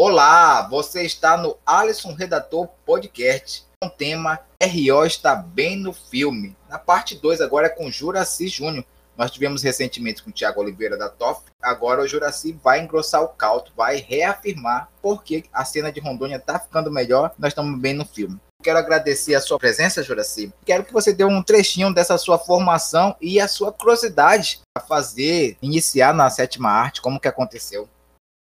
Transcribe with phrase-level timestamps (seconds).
[0.00, 3.64] Olá, você está no Alisson Redator Podcast.
[3.82, 6.56] O tema RO está bem no filme.
[6.68, 8.84] Na parte 2 agora é com Juraci Júnior.
[9.16, 11.42] Nós tivemos recentemente com o Tiago Oliveira da TOF.
[11.60, 16.60] Agora o Juraci vai engrossar o caldo, vai reafirmar porque a cena de Rondônia está
[16.60, 17.32] ficando melhor.
[17.36, 18.40] Nós estamos bem no filme.
[18.62, 20.52] Quero agradecer a sua presença, Juraci.
[20.64, 25.58] Quero que você dê um trechinho dessa sua formação e a sua curiosidade a fazer,
[25.60, 27.88] iniciar na sétima arte, como que aconteceu.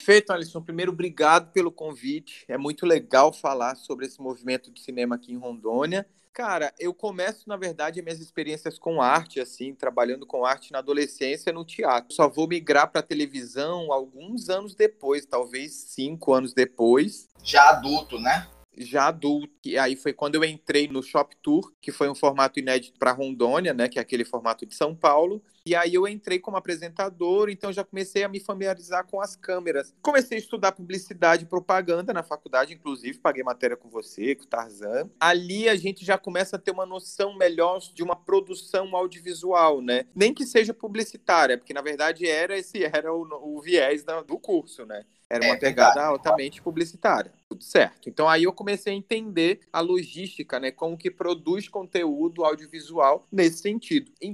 [0.00, 0.62] Perfeito, Alisson.
[0.62, 2.46] Primeiro, obrigado pelo convite.
[2.48, 6.06] É muito legal falar sobre esse movimento de cinema aqui em Rondônia.
[6.32, 11.52] Cara, eu começo, na verdade, minhas experiências com arte, assim, trabalhando com arte na adolescência
[11.52, 12.14] no teatro.
[12.14, 17.28] Só vou migrar para televisão alguns anos depois, talvez cinco anos depois.
[17.44, 18.48] Já adulto, né?
[18.84, 19.52] Já adulto.
[19.64, 23.12] E aí foi quando eu entrei no Shop Tour, que foi um formato inédito para
[23.12, 25.42] Rondônia, né, que é aquele formato de São Paulo.
[25.64, 29.94] E aí eu entrei como apresentador, então já comecei a me familiarizar com as câmeras.
[30.00, 34.46] Comecei a estudar publicidade e propaganda na faculdade, inclusive paguei matéria com você, com o
[34.46, 35.10] Tarzan.
[35.20, 40.06] Ali a gente já começa a ter uma noção melhor de uma produção audiovisual, né?
[40.14, 44.86] Nem que seja publicitária, porque na verdade era esse era o, o viés do curso,
[44.86, 45.04] né?
[45.30, 47.32] Era uma é pegada altamente publicitária.
[47.48, 48.08] Tudo certo.
[48.08, 50.72] Então aí eu comecei a entender a logística, né?
[50.72, 54.10] Como que produz conteúdo audiovisual nesse sentido.
[54.20, 54.32] Em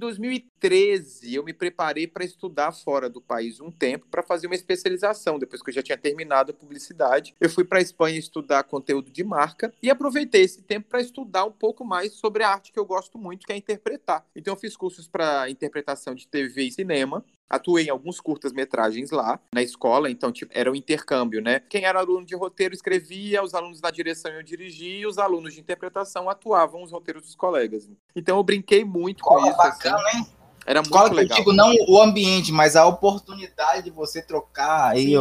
[0.61, 5.39] 2013, eu me preparei para estudar fora do país um tempo para fazer uma especialização.
[5.39, 9.11] Depois que eu já tinha terminado a publicidade, eu fui para a Espanha estudar conteúdo
[9.11, 12.79] de marca e aproveitei esse tempo para estudar um pouco mais sobre a arte que
[12.79, 14.25] eu gosto muito, que é interpretar.
[14.35, 19.39] Então eu fiz cursos para interpretação de TV e cinema Atuei em alguns curtas-metragens lá
[19.55, 21.61] na escola, então tipo, era um intercâmbio, né?
[21.61, 25.55] Quem era aluno de roteiro escrevia, os alunos da direção eu dirigia, e os alunos
[25.55, 27.89] de interpretação atuavam os roteiros dos colegas.
[28.17, 29.61] Então eu brinquei muito com isso.
[29.61, 29.85] Assim.
[29.85, 30.19] Bacana, assim.
[30.19, 30.27] hein?
[30.67, 31.39] Era muito Escola legal.
[31.39, 35.15] Digo, não o ambiente, mas a oportunidade de você trocar aí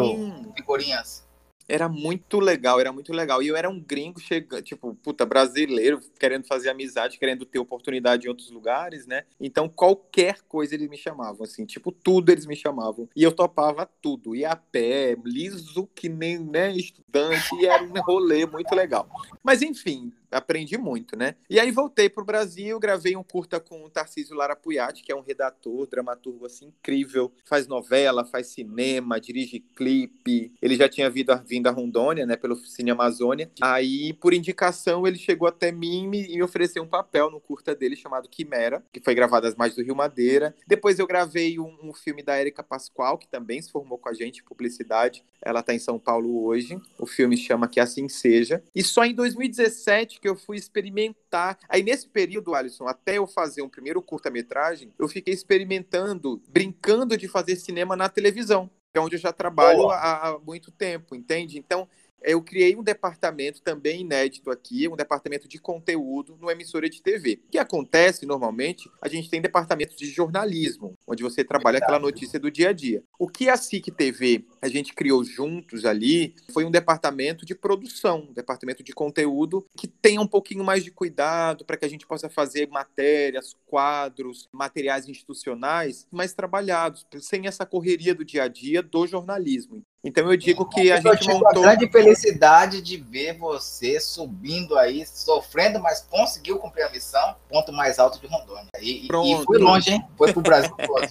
[0.56, 1.24] figurinhas.
[1.68, 3.42] Era muito legal, era muito legal.
[3.42, 8.26] E eu era um gringo chegando, tipo, puta, brasileiro, querendo fazer amizade, querendo ter oportunidade
[8.26, 9.24] em outros lugares, né?
[9.40, 13.10] Então, qualquer coisa eles me chamavam, assim, tipo, tudo eles me chamavam.
[13.16, 14.36] E eu topava tudo.
[14.36, 19.10] Ia a pé, liso que nem, né, estudante, e era um rolê muito legal.
[19.44, 21.36] Mas, enfim, aprendi muito, né?
[21.50, 25.12] E aí voltei para o Brasil, gravei um curta com o Tarcísio Lara Puyat, que
[25.12, 30.54] é um redator, dramaturgo assim incrível, faz novela, faz cinema, dirige clipe.
[30.62, 33.50] Ele já tinha vindo vindo a Rondônia, né, pelo Cine Amazônia.
[33.62, 37.96] Aí, por indicação, ele chegou até mim e me, ofereceu um papel no curta dele
[37.96, 40.56] chamado Quimera, que foi gravado às margens do Rio Madeira.
[40.68, 44.14] Depois eu gravei um, um filme da Érica Pascoal, que também se formou com a
[44.14, 45.24] gente publicidade.
[45.42, 46.80] Ela está em São Paulo hoje.
[47.00, 48.64] O filme chama Que Assim Seja.
[48.74, 51.60] E só em 2017 que eu fui experimentar.
[51.70, 57.28] Aí nesse período, Alisson, até eu fazer um primeiro curta-metragem, eu fiquei experimentando, brincando de
[57.28, 61.60] fazer cinema na televisão, que é onde eu já trabalho há, há muito tempo, entende?
[61.60, 61.88] Então,
[62.26, 67.40] eu criei um departamento também inédito aqui, um departamento de conteúdo no emissora de TV.
[67.48, 72.40] O que acontece normalmente, a gente tem departamento de jornalismo, onde você trabalha aquela notícia
[72.40, 73.04] do dia a dia.
[73.20, 78.28] O que a SIC TV a gente criou juntos ali foi um departamento de produção,
[78.30, 82.08] um departamento de conteúdo que tenha um pouquinho mais de cuidado para que a gente
[82.08, 88.82] possa fazer matérias, quadros, materiais institucionais mais trabalhados, sem essa correria do dia a dia
[88.82, 89.84] do jornalismo.
[90.06, 91.64] Então eu digo que a gente montou.
[91.64, 97.74] a grande felicidade de ver você subindo aí, sofrendo, mas conseguiu cumprir a missão, ponto
[97.74, 98.70] mais alto de Rondônia.
[98.80, 100.06] E, e foi longe, hein?
[100.16, 101.08] Foi pro Brasil todo.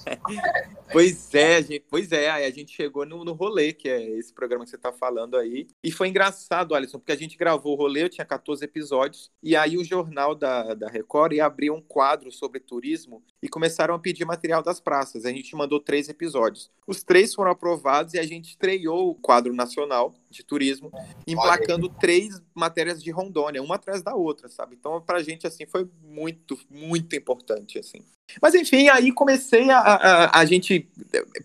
[0.93, 4.33] pois é, gente, pois é, aí a gente chegou no, no rolê, que é esse
[4.33, 5.67] programa que você tá falando aí.
[5.83, 9.57] E foi engraçado, Alisson, porque a gente gravou o rolê, eu tinha 14 episódios, e
[9.57, 13.99] aí o jornal da, da Record ia abrir um quadro sobre turismo e começaram a
[13.99, 15.25] pedir material das praças.
[15.25, 16.71] A gente mandou três episódios.
[16.87, 20.93] Os três foram aprovados e a gente estreou criou o quadro nacional de turismo,
[21.27, 24.77] emplacando três matérias de Rondônia, uma atrás da outra, sabe?
[24.79, 28.05] Então, pra gente, assim, foi muito, muito importante, assim.
[28.43, 30.87] Mas, enfim, aí comecei a, a, a gente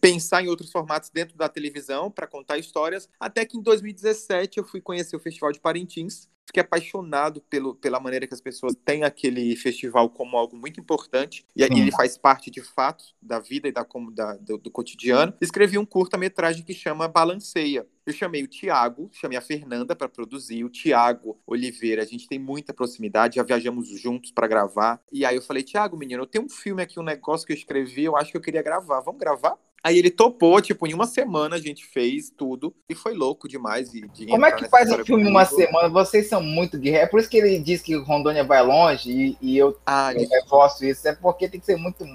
[0.02, 4.66] pensar em outros formatos dentro da televisão para contar histórias, até que em 2017 eu
[4.66, 9.04] fui conhecer o Festival de Parintins, fiquei apaixonado pelo, pela maneira que as pessoas têm
[9.04, 11.82] aquele festival como algo muito importante e Sim.
[11.82, 15.34] ele faz parte de fato da vida e da, da do, do, cotidiano.
[15.40, 17.88] Escrevi um curta-metragem que chama Balanceia.
[18.06, 22.02] Eu chamei o Tiago, chamei a Fernanda para produzir, o Tiago Oliveira.
[22.02, 25.00] A gente tem muita proximidade, já viajamos juntos para gravar.
[25.12, 27.58] E aí eu falei, Tiago, menino, eu tenho um filme aqui, um negócio que eu
[27.58, 29.02] escrevi, eu acho que eu queria gravar.
[29.02, 29.56] Vamos gravar?
[29.84, 33.92] Aí ele topou, tipo, em uma semana a gente fez tudo e foi louco demais.
[33.92, 35.90] De, de Como é que faz um filme em uma semana?
[35.90, 37.08] Vocês são muito guerreiros.
[37.08, 40.28] É por isso que ele diz que Rondônia vai longe e, e eu, ah, eu
[40.28, 41.08] reforço isso.
[41.08, 42.06] É porque tem que ser muito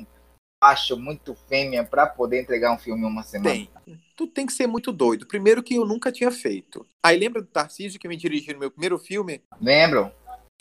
[0.60, 3.50] acho muito fêmea para poder entregar um filme em uma semana?
[3.50, 3.70] Tem.
[4.16, 5.26] Tu tem que ser muito doido.
[5.26, 6.86] Primeiro que eu nunca tinha feito.
[7.02, 9.42] Aí lembra do Tarcísio que me dirigiu no meu primeiro filme?
[9.60, 10.10] Lembro.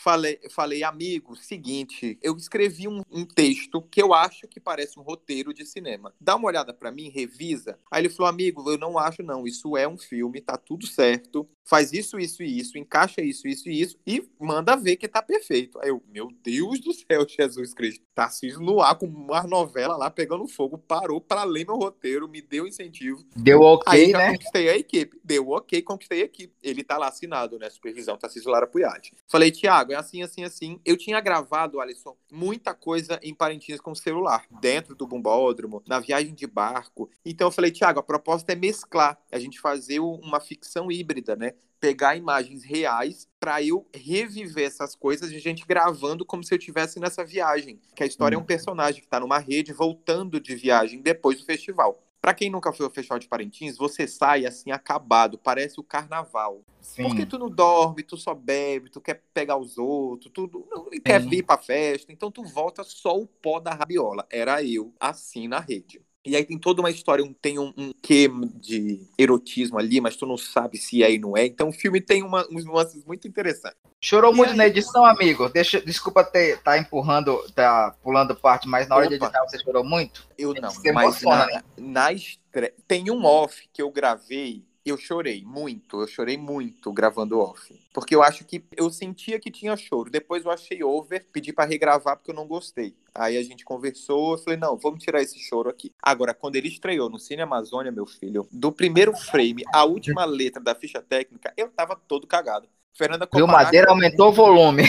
[0.04, 5.02] Falei, falei, amigo, seguinte, eu escrevi um, um, texto que eu acho que parece um
[5.02, 6.12] roteiro de cinema.
[6.20, 7.78] Dá uma olhada para mim, revisa.
[7.90, 11.48] Aí ele falou, amigo, eu não acho não, isso é um filme, tá tudo certo.
[11.64, 15.22] Faz isso, isso e isso, encaixa isso, isso e isso e manda ver que tá
[15.22, 15.80] perfeito.
[15.80, 18.04] Aí eu, meu Deus do céu, Jesus Cristo.
[18.14, 22.42] Tarcísio no ar com uma novela lá pegando fogo, parou para ler meu roteiro, me
[22.42, 23.24] deu incentivo.
[23.34, 24.32] Deu ok, Aí já né?
[24.32, 25.18] conquistei a equipe.
[25.24, 26.54] Deu ok, conquistei a equipe.
[26.62, 27.70] Ele tá lá assinado, né?
[27.70, 29.14] Supervisão Tarcísio Lara Puyati.
[29.26, 30.80] Falei, Tiago, é assim, assim, assim.
[30.84, 36.34] Eu tinha gravado, Alisson, muita coisa em Parintins com celular, dentro do bombódromo, na viagem
[36.34, 37.10] de barco.
[37.24, 41.54] Então eu falei, Tiago, a proposta é mesclar, a gente fazer uma ficção híbrida, né?
[41.84, 46.56] pegar imagens reais para eu reviver essas coisas e a gente gravando como se eu
[46.56, 47.78] estivesse nessa viagem.
[47.94, 48.46] Que a história é um uhum.
[48.46, 52.02] personagem que está numa rede voltando de viagem depois do festival.
[52.24, 56.62] Para quem nunca foi ao Festival de Parintins, você sai assim acabado, parece o carnaval.
[56.80, 57.02] Sim.
[57.02, 61.20] Porque tu não dorme, tu só bebe, tu quer pegar os outros, tu não quer
[61.20, 64.26] vir pra festa, então tu volta só o pó da rabiola.
[64.30, 66.00] Era eu, assim na rede.
[66.24, 70.24] E aí tem toda uma história, tem um, um quê de erotismo ali, mas tu
[70.24, 71.44] não sabe se é e não é.
[71.44, 73.78] Então o filme tem uma, uns nuances muito interessantes.
[74.00, 74.56] Chorou e muito aí...
[74.56, 75.48] na edição, amigo?
[75.50, 79.16] Deixa, desculpa ter tá empurrando, tá pulando parte, mas na hora Opa.
[79.16, 80.26] de editar você chorou muito?
[80.38, 81.62] Eu não, mas na, né?
[81.76, 82.74] na estreia...
[82.88, 87.74] Tem um off que eu gravei eu chorei muito, eu chorei muito gravando off.
[87.92, 90.10] Porque eu acho que eu sentia que tinha choro.
[90.10, 92.94] Depois eu achei over, pedi para regravar porque eu não gostei.
[93.14, 95.92] Aí a gente conversou, eu falei, não, vamos tirar esse choro aqui.
[96.02, 100.62] Agora, quando ele estreou no Cine Amazônia, meu filho, do primeiro frame à última letra
[100.62, 102.68] da ficha técnica, eu tava todo cagado.
[102.92, 103.46] Fernanda Copanac...
[103.46, 104.82] Viu, Madeira aumentou o volume.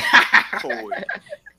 [0.62, 0.94] Foi.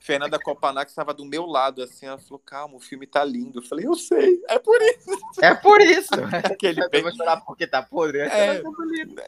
[0.06, 3.58] Fernanda Copanac estava do meu lado, assim, ela falou, calma, o filme tá lindo.
[3.58, 5.10] Eu falei, eu sei, é por isso.
[5.42, 6.10] É por isso.
[6.44, 7.02] Aquele bem...
[7.02, 8.20] vou chorar porque tá podre.
[8.20, 9.22] É, bonito.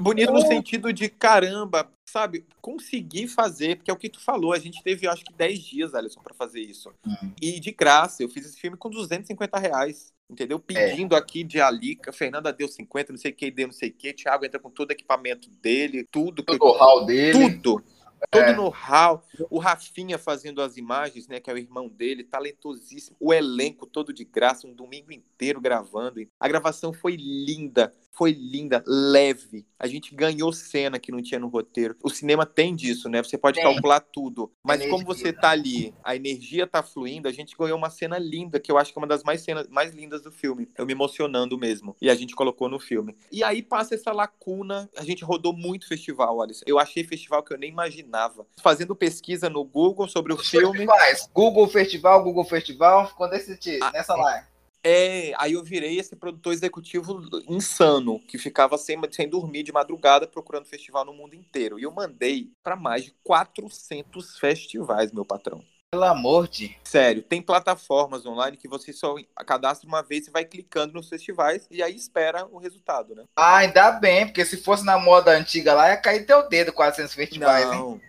[0.00, 4.58] bonito no sentido de, caramba, sabe, conseguir fazer, porque é o que tu falou, a
[4.58, 6.90] gente teve, acho que 10 dias, Alisson, para fazer isso.
[7.04, 7.34] Uhum.
[7.42, 10.58] E de graça, eu fiz esse filme com 250 reais entendeu?
[10.58, 10.60] É.
[10.60, 11.18] Pedindo é.
[11.18, 14.12] aqui de Alica, Fernanda deu 50, não sei o que, deu não sei o que,
[14.12, 16.42] Thiago entra com todo o equipamento dele, tudo.
[16.42, 17.32] Todo o hall dele.
[17.32, 17.82] Tudo
[18.30, 18.54] todo é.
[18.54, 23.86] know-how, o Rafinha fazendo as imagens, né, que é o irmão dele, talentosíssimo, o elenco
[23.86, 26.20] todo de graça, um domingo inteiro gravando.
[26.38, 29.64] A gravação foi linda, foi linda, leve.
[29.78, 31.94] A gente ganhou cena que não tinha no roteiro.
[32.02, 33.22] O cinema tem disso, né?
[33.22, 33.64] Você pode tem.
[33.64, 34.52] calcular tudo.
[34.60, 34.92] Mas energia.
[34.92, 38.72] como você tá ali, a energia tá fluindo, a gente ganhou uma cena linda, que
[38.72, 40.68] eu acho que é uma das mais cenas mais lindas do filme.
[40.76, 41.94] Eu me emocionando mesmo.
[42.02, 43.16] E a gente colocou no filme.
[43.30, 44.90] E aí passa essa lacuna.
[44.96, 46.64] A gente rodou muito festival, Alisson.
[46.66, 48.44] Eu achei festival que eu nem imaginava.
[48.60, 50.78] Fazendo pesquisa no Google sobre o Os filme.
[50.78, 51.30] Festivais.
[51.32, 54.57] Google Festival, Google Festival, quando esse ah, nessa live.
[54.90, 60.26] É, aí eu virei esse produtor executivo insano, que ficava sem, sem dormir de madrugada
[60.26, 61.78] procurando festival no mundo inteiro.
[61.78, 65.62] E eu mandei para mais de 400 festivais, meu patrão.
[65.90, 66.74] Pelo amor de.
[66.82, 69.14] Sério, tem plataformas online que você só
[69.46, 73.24] cadastra uma vez e vai clicando nos festivais e aí espera o resultado, né?
[73.36, 77.14] Ah, ainda bem, porque se fosse na moda antiga lá, ia cair teu dedo 400
[77.14, 78.00] festivais, Não, hein?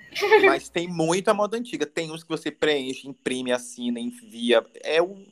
[0.45, 1.85] Mas tem muita moda antiga.
[1.85, 4.65] Tem uns que você preenche, imprime, assina, envia.
[4.81, 5.25] É um.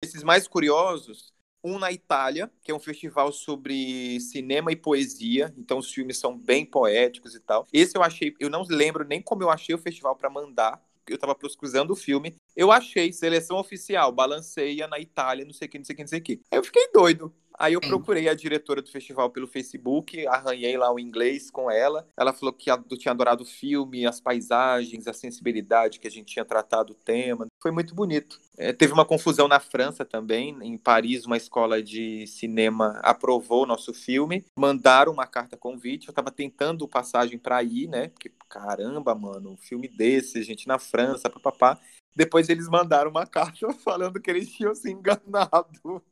[0.00, 5.78] Esses mais curiosos, um na Itália, que é um festival sobre cinema e poesia, então
[5.78, 7.66] os filmes são bem poéticos e tal.
[7.72, 10.80] Esse eu achei, eu não lembro nem como eu achei o festival para mandar.
[11.06, 15.70] Eu estava pesquisando o filme, eu achei seleção oficial, balanceia na Itália, não sei o
[15.70, 16.40] que, não sei o que, não sei o que.
[16.50, 17.32] Aí eu fiquei doido.
[17.56, 22.06] Aí eu procurei a diretora do festival pelo Facebook, arranhei lá o inglês com ela.
[22.16, 26.44] Ela falou que tinha adorado o filme, as paisagens, a sensibilidade que a gente tinha
[26.44, 27.46] tratado o tema.
[27.60, 28.40] Foi muito bonito.
[28.56, 30.56] É, teve uma confusão na França também.
[30.62, 34.44] Em Paris, uma escola de cinema aprovou o nosso filme.
[34.56, 36.06] Mandaram uma carta convite.
[36.06, 38.08] Eu estava tentando passagem para ir, né?
[38.08, 41.76] Porque, caramba, mano, um filme desse, gente na França, papapá.
[42.14, 46.02] Depois eles mandaram uma carta falando que eles tinham se enganado.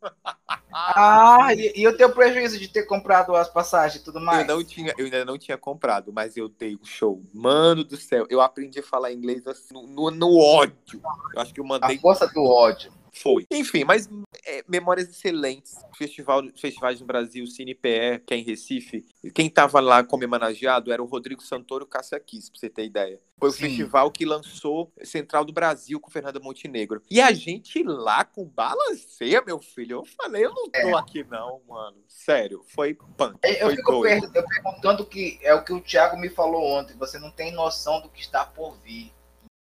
[0.73, 4.49] Ah, e, e o teu prejuízo de ter comprado as passagens e tudo mais?
[4.49, 7.23] Eu, não tinha, eu ainda não tinha comprado, mas eu dei um show.
[7.33, 11.01] Mano do céu, eu aprendi a falar inglês assim, no, no ódio.
[11.35, 11.97] Eu acho que eu mandei.
[11.97, 12.93] A força do ódio.
[13.23, 13.47] Foi.
[13.51, 14.09] Enfim, mas
[14.45, 15.75] é, memórias excelentes.
[15.97, 19.07] Festival, festivais no Brasil, CinePE, que é em Recife.
[19.35, 22.69] Quem tava lá como homenageado era o Rodrigo Santoro e o Cássia Kiss, pra você
[22.69, 23.19] ter ideia.
[23.39, 23.57] Foi Sim.
[23.57, 27.03] o festival que lançou Central do Brasil com Fernanda Montenegro.
[27.11, 29.99] E a gente lá com balanceia, meu filho.
[29.99, 30.95] Eu falei, eu não tô é.
[30.95, 31.97] aqui não, mano.
[32.09, 33.39] Sério, foi punk.
[33.43, 34.31] É, eu foi fico doido.
[34.35, 36.97] eu perguntando que é o que o Thiago me falou ontem.
[36.97, 39.16] Você não tem noção do que está por vir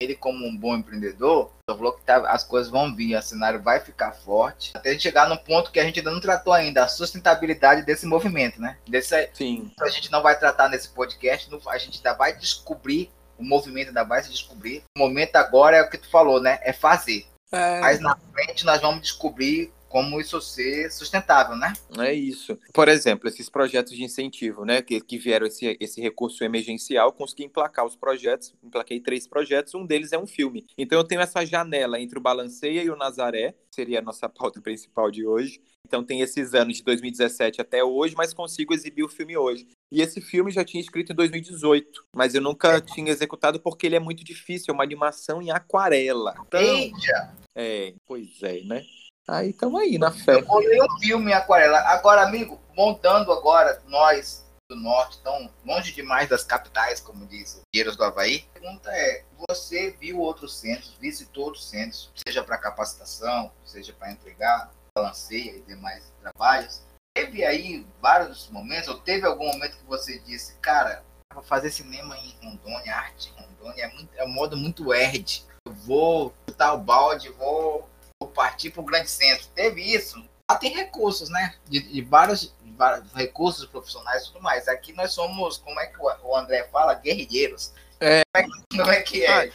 [0.04, 3.80] ele como um bom empreendedor, falou que tá, as coisas vão vir, o cenário vai
[3.80, 6.84] ficar forte, até a gente chegar no ponto que a gente ainda não tratou ainda,
[6.84, 8.78] a sustentabilidade desse movimento, né?
[8.88, 9.72] Desse, Sim.
[9.80, 14.04] A gente não vai tratar nesse podcast, a gente ainda vai descobrir, o movimento ainda
[14.04, 14.84] vai se descobrir.
[14.96, 16.60] O momento agora é o que tu falou, né?
[16.62, 17.26] É fazer.
[17.52, 17.80] É...
[17.80, 21.72] Mas na frente nós vamos descobrir como isso ser sustentável, né?
[22.00, 22.58] É isso.
[22.74, 27.44] Por exemplo, esses projetos de incentivo, né, que, que vieram esse, esse recurso emergencial, consegui
[27.44, 30.66] emplacar os projetos, emplaquei três projetos, um deles é um filme.
[30.76, 34.60] Então eu tenho essa janela entre o Balanceia e o Nazaré, seria a nossa pauta
[34.60, 35.62] principal de hoje.
[35.86, 39.68] Então tem esses anos de 2017 até hoje, mas consigo exibir o filme hoje.
[39.92, 43.96] E esse filme já tinha escrito em 2018, mas eu nunca tinha executado porque ele
[43.96, 46.34] é muito difícil, é uma animação em aquarela.
[46.48, 47.36] Então, Eita!
[47.56, 48.84] É, pois é, né?
[49.28, 50.40] Aí estamos aí, na fé.
[50.40, 51.80] Eu olhei um filme aquarela.
[51.80, 57.62] Agora, amigo, montando agora, nós do norte, tão longe demais das capitais, como diz o
[57.74, 62.58] Gueiros do Havaí, a pergunta é, você viu outros centros, visitou outros centros, seja para
[62.58, 66.82] capacitação, seja para entregar, balanceia e demais trabalhos,
[67.14, 71.04] teve aí vários momentos, ou teve algum momento que você disse, cara,
[71.34, 75.46] vou fazer cinema em Rondônia, arte em Rondônia, é, muito, é um modo muito erd,
[75.66, 77.90] eu vou chutar o balde, vou
[78.34, 79.48] partir para o grande centro.
[79.56, 80.24] Teve isso.
[80.50, 81.56] Lá tem recursos, né?
[81.66, 84.68] De, de, vários, de, vários, recursos profissionais e tudo mais.
[84.68, 86.94] Aqui nós somos, como é que o André fala?
[86.94, 87.74] Guerrilheiros.
[88.00, 88.22] É,
[88.70, 89.32] como é que é?
[89.32, 89.52] Ah,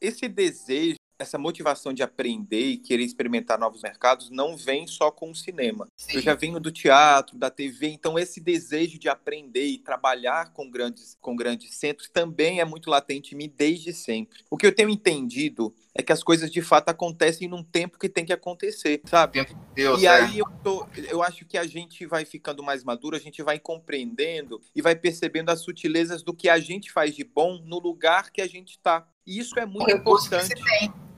[0.00, 5.30] esse desejo essa motivação de aprender e querer experimentar novos mercados não vem só com
[5.30, 5.88] o cinema.
[5.96, 6.16] Sim.
[6.16, 10.70] Eu já venho do teatro, da TV, então esse desejo de aprender e trabalhar com
[10.70, 14.44] grandes, com grandes centros também é muito latente em mim desde sempre.
[14.48, 18.08] O que eu tenho entendido é que as coisas de fato acontecem num tempo que
[18.08, 19.44] tem que acontecer, sabe?
[19.74, 20.10] Deus, e é.
[20.10, 23.58] aí eu, tô, eu acho que a gente vai ficando mais maduro, a gente vai
[23.58, 28.30] compreendendo e vai percebendo as sutilezas do que a gente faz de bom no lugar
[28.30, 29.08] que a gente está.
[29.28, 30.54] E isso é muito importante.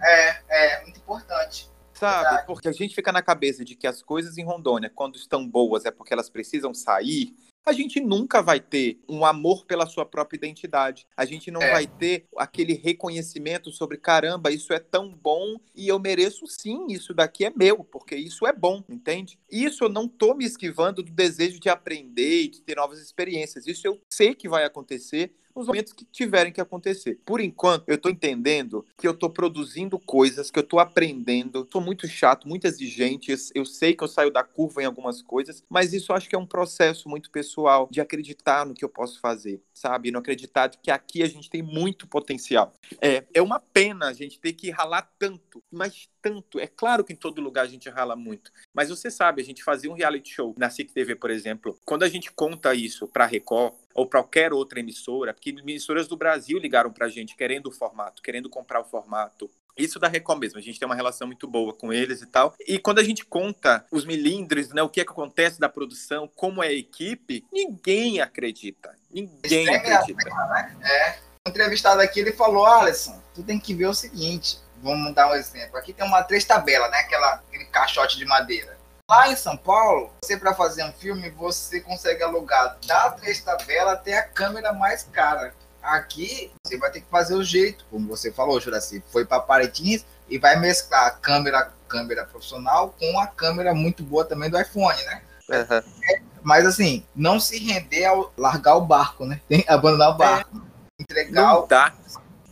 [0.03, 1.71] É, é muito importante.
[1.95, 2.25] Sabe?
[2.25, 2.47] Verdade.
[2.47, 5.85] Porque a gente fica na cabeça de que as coisas em Rondônia, quando estão boas,
[5.85, 7.33] é porque elas precisam sair
[7.65, 11.07] a gente nunca vai ter um amor pela sua própria identidade.
[11.17, 11.71] A gente não é.
[11.71, 17.13] vai ter aquele reconhecimento sobre caramba, isso é tão bom e eu mereço sim, isso
[17.13, 19.39] daqui é meu, porque isso é bom, entende?
[19.51, 23.67] Isso eu não tô me esquivando do desejo de aprender e de ter novas experiências.
[23.67, 27.19] Isso eu sei que vai acontecer nos momentos que tiverem que acontecer.
[27.25, 31.67] Por enquanto, eu estou entendendo que eu estou produzindo coisas, que eu estou aprendendo.
[31.71, 33.35] Sou muito chato, muito exigente.
[33.55, 36.39] Eu sei que eu saio da curva em algumas coisas, mas isso acho que é
[36.39, 40.11] um processo muito pessoal de acreditar no que eu posso fazer, sabe?
[40.11, 42.73] Não acreditar que aqui a gente tem muito potencial.
[43.01, 46.59] É, é uma pena a gente ter que ralar tanto, mas tanto.
[46.59, 49.63] É claro que em todo lugar a gente rala muito, mas você sabe, a gente
[49.63, 51.79] fazia um reality show na SIC TV, por exemplo.
[51.85, 56.17] Quando a gente conta isso para Record ou para qualquer outra emissora, porque emissoras do
[56.17, 59.51] Brasil ligaram para a gente querendo o formato, querendo comprar o formato.
[59.77, 62.55] Isso da Record mesmo, a gente tem uma relação muito boa com eles e tal.
[62.67, 66.27] E quando a gente conta os milindres, né, o que, é que acontece da produção,
[66.35, 68.97] como é a equipe, ninguém acredita.
[69.11, 70.31] Ninguém é acredita.
[70.31, 70.77] Né?
[70.83, 71.19] É.
[71.47, 75.35] Um entrevistado aqui, ele falou, Alisson, tu tem que ver o seguinte, vamos dar um
[75.35, 75.77] exemplo.
[75.77, 77.01] Aqui tem uma três tabelas, né?
[77.01, 78.80] Aquela, aquele caixote de madeira.
[79.11, 83.95] Lá em São Paulo, você para fazer um filme, você consegue alugar da três tabelas
[83.95, 85.53] até a câmera mais cara.
[85.83, 90.05] Aqui, você vai ter que fazer o jeito, como você falou, Juraci, foi para Paretins
[90.29, 95.03] e vai mesclar a câmera, câmera profissional com a câmera muito boa também do iPhone,
[95.03, 95.23] né?
[95.49, 95.83] Uhum.
[96.09, 99.41] É, mas assim, não se render ao largar o barco, né?
[99.49, 100.57] Tem abandonar o barco.
[100.57, 101.03] É.
[101.03, 101.93] Entregar não dá.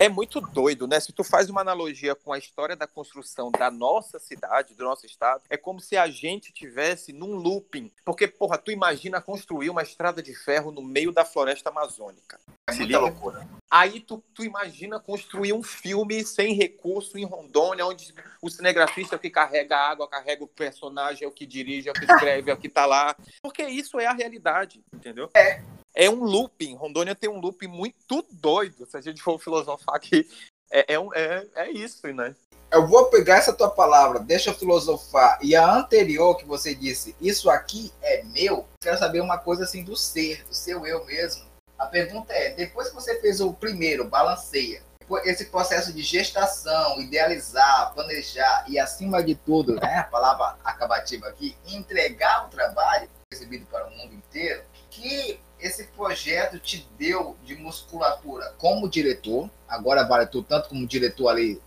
[0.01, 1.01] É muito doido, né?
[1.01, 5.05] Se tu faz uma analogia com a história da construção da nossa cidade, do nosso
[5.05, 7.91] estado, é como se a gente tivesse num looping.
[8.05, 12.39] Porque, porra, tu imagina construir uma estrada de ferro no meio da floresta amazônica.
[12.69, 13.49] É muita loucura.
[13.69, 19.19] Aí tu, tu imagina construir um filme sem recurso em Rondônia, onde o cinegrafista é
[19.19, 22.05] o que carrega a água, carrega o personagem, é o que dirige, é o que
[22.05, 23.17] escreve, é o que tá lá.
[23.43, 25.29] Porque isso é a realidade, entendeu?
[25.35, 25.61] É
[25.99, 26.77] é um looping.
[26.77, 28.87] Rondônia tem um looping muito doido.
[28.87, 30.27] Se a gente for filosofar aqui,
[30.71, 32.37] é, é, é, é isso, né?
[32.71, 35.39] Eu vou pegar essa tua palavra, deixa eu filosofar.
[35.43, 38.69] E a anterior que você disse, isso aqui é meu.
[38.81, 41.45] Quero saber uma coisa assim do ser, do seu eu mesmo.
[41.77, 44.83] A pergunta é: depois que você fez o primeiro, balanceia,
[45.25, 51.57] esse processo de gestação, idealizar, planejar e, acima de tudo, né, a palavra acabativa aqui,
[51.67, 58.55] entregar o trabalho recebido para o mundo inteiro, que esse projeto te deu de musculatura
[58.59, 61.61] como diretor, agora vale tu tanto como diretor ali,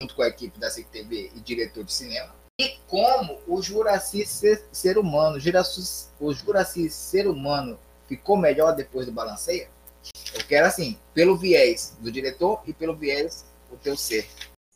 [0.00, 4.64] junto com a equipe da CTV e diretor de cinema, e como o Juraci ser,
[4.72, 5.38] ser humano,
[6.18, 9.68] o Juraci ser humano ficou melhor depois do Balanceia?
[10.34, 14.26] Eu quero assim, pelo viés do diretor e pelo viés o teu ser.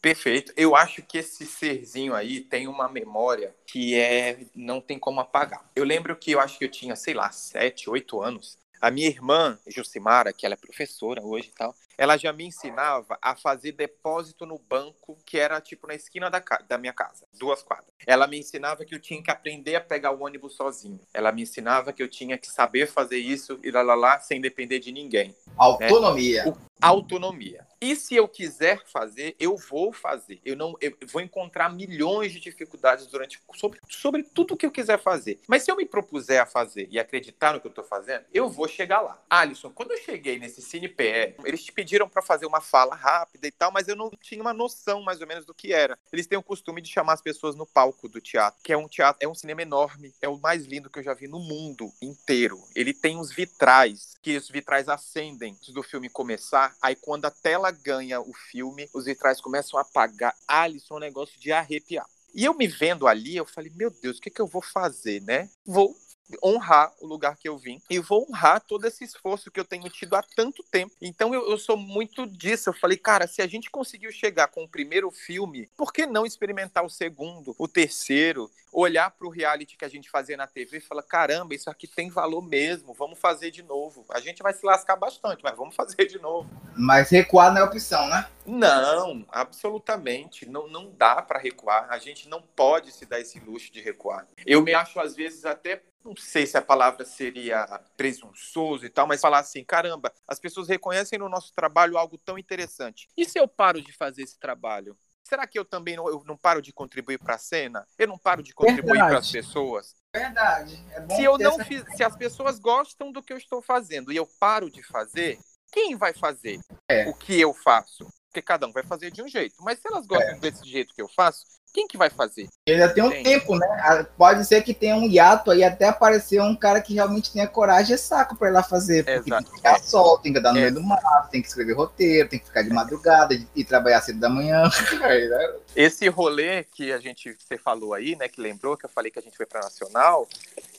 [0.01, 0.53] Perfeito.
[0.57, 5.71] Eu acho que esse serzinho aí tem uma memória que é não tem como apagar.
[5.77, 8.59] Eu lembro que eu acho que eu tinha, sei lá, sete, oito anos.
[8.81, 13.19] A minha irmã, Jucimara, que ela é professora hoje e tal, ela já me ensinava
[13.21, 17.63] a fazer depósito no banco, que era tipo na esquina da, da minha casa, duas
[17.63, 17.93] quadras.
[18.07, 20.99] Ela me ensinava que eu tinha que aprender a pegar o ônibus sozinho.
[21.13, 24.41] Ela me ensinava que eu tinha que saber fazer isso e lá, lá, lá sem
[24.41, 25.37] depender de ninguém.
[25.59, 26.47] Autonomia.
[26.47, 26.51] Né?
[26.51, 27.67] O, autonomia.
[27.81, 30.41] E se eu quiser fazer, eu vou fazer.
[30.45, 34.99] Eu não eu vou encontrar milhões de dificuldades durante sobre, sobre tudo que eu quiser
[34.99, 35.41] fazer.
[35.47, 38.49] Mas se eu me propuser a fazer e acreditar no que eu estou fazendo, eu
[38.49, 39.23] vou chegar lá.
[39.29, 43.51] Alisson, quando eu cheguei nesse CinePE, eles te pediram para fazer uma fala rápida e
[43.51, 45.99] tal, mas eu não tinha uma noção mais ou menos do que era.
[46.13, 48.89] Eles têm o costume de chamar as pessoas no palco do teatro, que é um
[48.89, 51.93] teatro, é um cinema enorme, é o mais lindo que eu já vi no mundo
[52.03, 52.61] inteiro.
[52.75, 56.75] Ele tem uns vitrais, que os vitrais acendem antes do filme começar.
[56.81, 60.35] Aí quando a tela ganha o filme, os vitrais começam a apagar.
[60.49, 62.07] Alisson, é um negócio de arrepiar.
[62.35, 65.21] E eu me vendo ali, eu falei, meu Deus, o que, que eu vou fazer,
[65.23, 65.51] né?
[65.65, 65.97] Vou
[66.43, 69.89] honrar o lugar que eu vim e vou honrar todo esse esforço que eu tenho
[69.89, 70.95] tido há tanto tempo.
[71.01, 72.69] Então eu, eu, sou muito disso.
[72.69, 76.27] Eu falei, cara, se a gente conseguiu chegar com o primeiro filme, por que não
[76.27, 78.51] experimentar o segundo, o terceiro?
[78.73, 81.89] Olhar para o reality que a gente fazia na TV e falar: caramba, isso aqui
[81.89, 84.05] tem valor mesmo, vamos fazer de novo.
[84.11, 86.49] A gente vai se lascar bastante, mas vamos fazer de novo.
[86.77, 88.29] Mas recuar não é opção, né?
[88.47, 90.49] Não, absolutamente.
[90.49, 91.89] Não, não dá para recuar.
[91.91, 94.27] A gente não pode se dar esse luxo de recuar.
[94.47, 97.67] Eu me acho, às vezes, até não sei se a palavra seria
[97.97, 102.39] presunçoso e tal, mas falar assim, caramba, as pessoas reconhecem no nosso trabalho algo tão
[102.39, 103.09] interessante.
[103.17, 104.97] E se eu paro de fazer esse trabalho?
[105.23, 107.87] Será que eu também não, eu não paro de contribuir para a cena?
[107.97, 109.95] Eu não paro de contribuir para as pessoas?
[110.13, 110.83] Verdade.
[110.91, 114.17] É se eu não fiz, se as pessoas gostam do que eu estou fazendo e
[114.17, 115.39] eu paro de fazer,
[115.71, 117.09] quem vai fazer é.
[117.09, 118.09] o que eu faço?
[118.27, 119.57] Porque cada um vai fazer de um jeito.
[119.61, 120.39] Mas se elas gostam é.
[120.39, 122.49] desse jeito que eu faço, quem que vai fazer?
[122.69, 123.67] Ainda tem um tempo, né?
[123.81, 127.47] Ah, pode ser que tenha um hiato aí até aparecer um cara que realmente tenha
[127.47, 129.05] coragem e saco para ir lá fazer.
[129.05, 129.45] Porque Exato.
[129.45, 129.79] tem que ficar é.
[129.79, 130.63] sol, tem que andar no é.
[130.63, 134.19] meio do mato, tem que escrever roteiro, tem que ficar de madrugada e trabalhar cedo
[134.19, 134.63] da manhã.
[135.11, 135.55] Né?
[135.75, 138.29] Esse rolê que a gente você falou aí, né?
[138.29, 140.29] Que lembrou que eu falei que a gente foi para Nacional.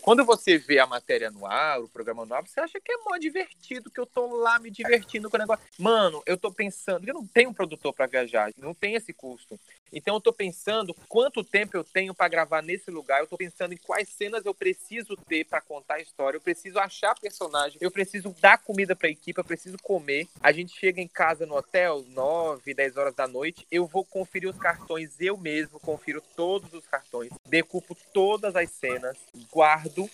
[0.02, 2.98] Quando você vê a matéria no ar, o programa no ar, você acha que é
[2.98, 5.64] mó divertido, que eu tô lá me divertindo com o negócio.
[5.78, 9.60] Mano, eu tô pensando, eu não tenho um produtor para viajar, não tem esse custo.
[9.92, 13.74] Então eu tô pensando quanto tempo eu tenho para gravar nesse lugar, eu tô pensando
[13.74, 17.92] em quais cenas eu preciso ter para contar a história, eu preciso achar personagem, eu
[17.92, 20.28] preciso dar comida para a equipe, eu preciso comer.
[20.42, 24.50] A gente chega em casa no hotel 9, 10 horas da noite, eu vou conferir
[24.50, 25.20] os cartões.
[25.20, 29.18] Eu mesmo, confiro todos os cartões, decupo todas as cenas,
[29.52, 30.10] guardo.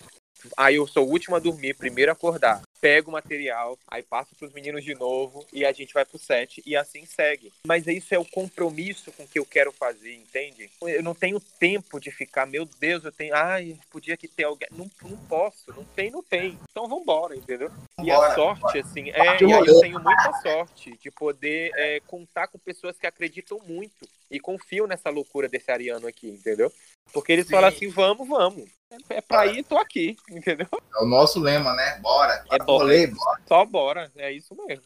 [0.56, 2.62] Aí eu sou o último a dormir, primeiro a acordar.
[2.80, 6.18] Pego o material, aí passo para os meninos de novo e a gente vai pro
[6.18, 7.52] set e assim segue.
[7.66, 10.70] Mas isso é o compromisso com que eu quero fazer, entende?
[10.82, 14.68] Eu não tenho tempo de ficar, meu Deus, eu tenho, ai, podia que ter alguém.
[14.70, 16.58] Não, não posso, não tem, não tem.
[16.70, 17.70] Então vambora, entendeu?
[18.02, 22.48] E a sorte, assim, é, e aí eu tenho muita sorte de poder é, contar
[22.48, 26.72] com pessoas que acreditam muito e confiam nessa loucura desse ariano aqui, entendeu?
[27.12, 27.52] Porque eles Sim.
[27.52, 28.68] falam assim, vamos, vamos.
[29.08, 30.68] É pra ir, tô aqui, entendeu?
[30.72, 31.98] É o nosso lema, né?
[32.00, 32.44] Bora.
[32.50, 33.06] É bora.
[33.08, 33.42] bora.
[33.46, 34.84] Só bora, é isso mesmo.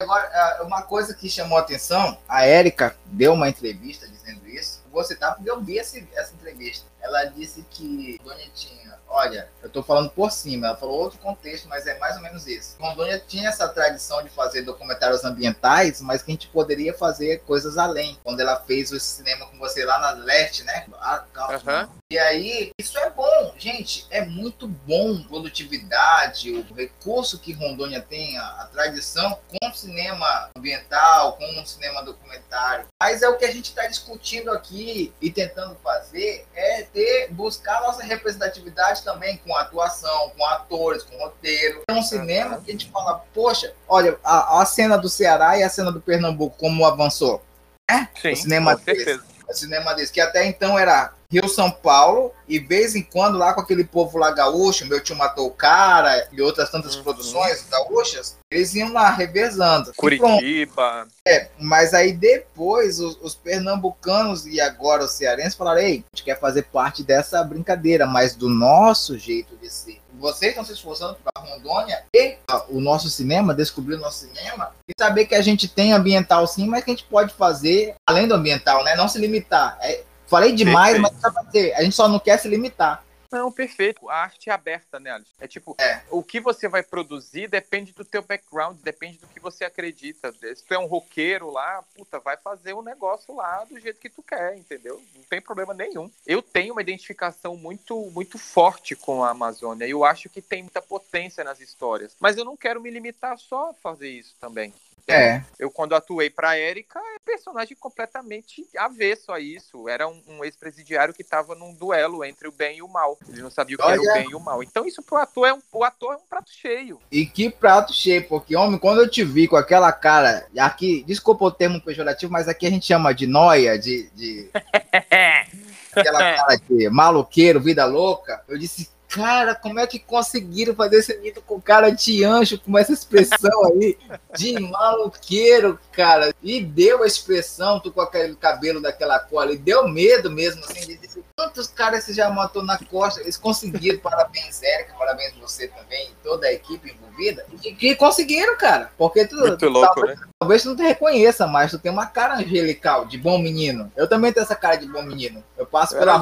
[0.00, 4.82] Agora, é, uma coisa que chamou a atenção, a Érica deu uma entrevista dizendo isso.
[4.90, 6.86] Vou citar porque eu vi essa entrevista.
[7.10, 11.84] Ela disse que Bonitinha Olha, eu estou falando por cima, ela falou outro contexto, mas
[11.84, 12.76] é mais ou menos isso.
[12.78, 17.76] Rondônia tinha essa tradição de fazer documentários ambientais, mas que a gente poderia fazer coisas
[17.76, 18.16] além.
[18.22, 20.86] Quando ela fez o cinema com você lá na Leste, né?
[21.00, 22.00] Ah, uhum.
[22.12, 28.36] E aí, isso é bom, gente, é muito bom produtividade, o recurso que Rondônia tem,
[28.36, 32.86] a, a tradição com o cinema ambiental, com o cinema documentário.
[33.00, 37.80] Mas é o que a gente está discutindo aqui e tentando fazer, é ter, buscar
[37.80, 41.82] nossa representatividade também com atuação, com atores, com roteiro.
[41.88, 45.62] É um cinema que a gente fala, poxa, olha, a, a cena do Ceará e
[45.62, 47.42] a cena do Pernambuco, como avançou.
[47.90, 48.06] É?
[48.20, 49.22] Sim, o cinema com certeza.
[49.22, 53.38] Desse, o cinema desse, que até então era Rio São Paulo, e vez em quando
[53.38, 57.04] lá com aquele povo lá gaúcho, meu tio matou o cara, e outras tantas uhum.
[57.04, 59.92] produções gaúchas, eles iam lá revezando.
[59.96, 61.06] Curitiba.
[61.26, 66.24] É, mas aí depois os, os, pernambucanos e agora os cearenses falaram: ei, a gente
[66.24, 70.00] quer fazer parte dessa brincadeira, mas do nosso jeito de ser.
[70.18, 72.36] Vocês estão se esforçando para Rondônia e
[72.68, 76.66] o nosso cinema, descobrir o nosso cinema e saber que a gente tem ambiental sim,
[76.66, 78.94] mas que a gente pode fazer além do ambiental, né?
[78.96, 79.78] Não se limitar.
[79.80, 81.20] É, Falei demais, Perfeito.
[81.20, 83.04] mas a gente só não quer se limitar.
[83.32, 84.08] Não, perfeito.
[84.08, 85.32] A arte é aberta, né, Alisson?
[85.38, 86.02] É tipo, é.
[86.10, 90.32] o que você vai produzir depende do teu background, depende do que você acredita.
[90.32, 94.00] Se tu é um roqueiro lá, puta, vai fazer o um negócio lá do jeito
[94.00, 95.00] que tu quer, entendeu?
[95.14, 96.10] Não tem problema nenhum.
[96.26, 99.86] Eu tenho uma identificação muito, muito forte com a Amazônia.
[99.86, 102.16] E eu acho que tem muita potência nas histórias.
[102.18, 104.74] Mas eu não quero me limitar só a fazer isso também.
[105.08, 105.42] É.
[105.58, 109.88] Eu, quando atuei pra Erika, é personagem completamente avesso a isso.
[109.88, 113.18] Era um, um ex-presidiário que estava num duelo entre o bem e o mal.
[113.28, 113.92] Ele não sabia o que Olha.
[113.94, 114.62] era o bem e o mal.
[114.62, 117.00] Então, isso pro ator é um, o ator é um prato cheio.
[117.10, 121.44] E que prato cheio, porque, homem, quando eu te vi com aquela cara, aqui, desculpa
[121.44, 124.10] o termo pejorativo, mas aqui a gente chama de noia, de.
[124.10, 124.50] de...
[125.92, 131.18] aquela cara de maloqueiro, vida louca, eu disse, Cara, como é que conseguiram fazer esse
[131.18, 133.98] mito com cara de anjo, com essa expressão aí
[134.36, 136.32] de maluqueiro, cara?
[136.40, 140.96] E deu a expressão, tu com aquele cabelo daquela cor ali, deu medo mesmo, assim,
[140.96, 143.20] de quantos caras você já matou na costa?
[143.20, 148.92] Eles conseguiram, parabéns, Érica, parabéns você também, toda a equipe envolvida, e que conseguiram, cara,
[148.96, 150.26] porque tu, Muito louco, talvez, né?
[150.38, 153.90] talvez tu não te reconheça, mas tu tem uma cara angelical, de bom menino.
[153.96, 155.42] Eu também tenho essa cara de bom menino.
[155.58, 156.18] Eu passo pela é,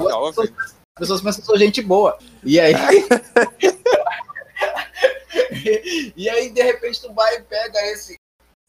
[0.98, 2.18] rua, pessoas pensam que sou gente boa.
[2.44, 2.74] E aí.
[6.16, 8.16] e aí, de repente, tu vai e pega esse.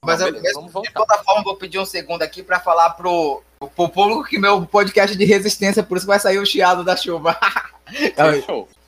[0.05, 3.43] Mas eu, mesmo, de toda forma, vou pedir um segundo aqui para falar pro,
[3.75, 6.95] pro público que meu podcast é de resistência, por isso vai sair o chiado da
[6.95, 7.37] chuva.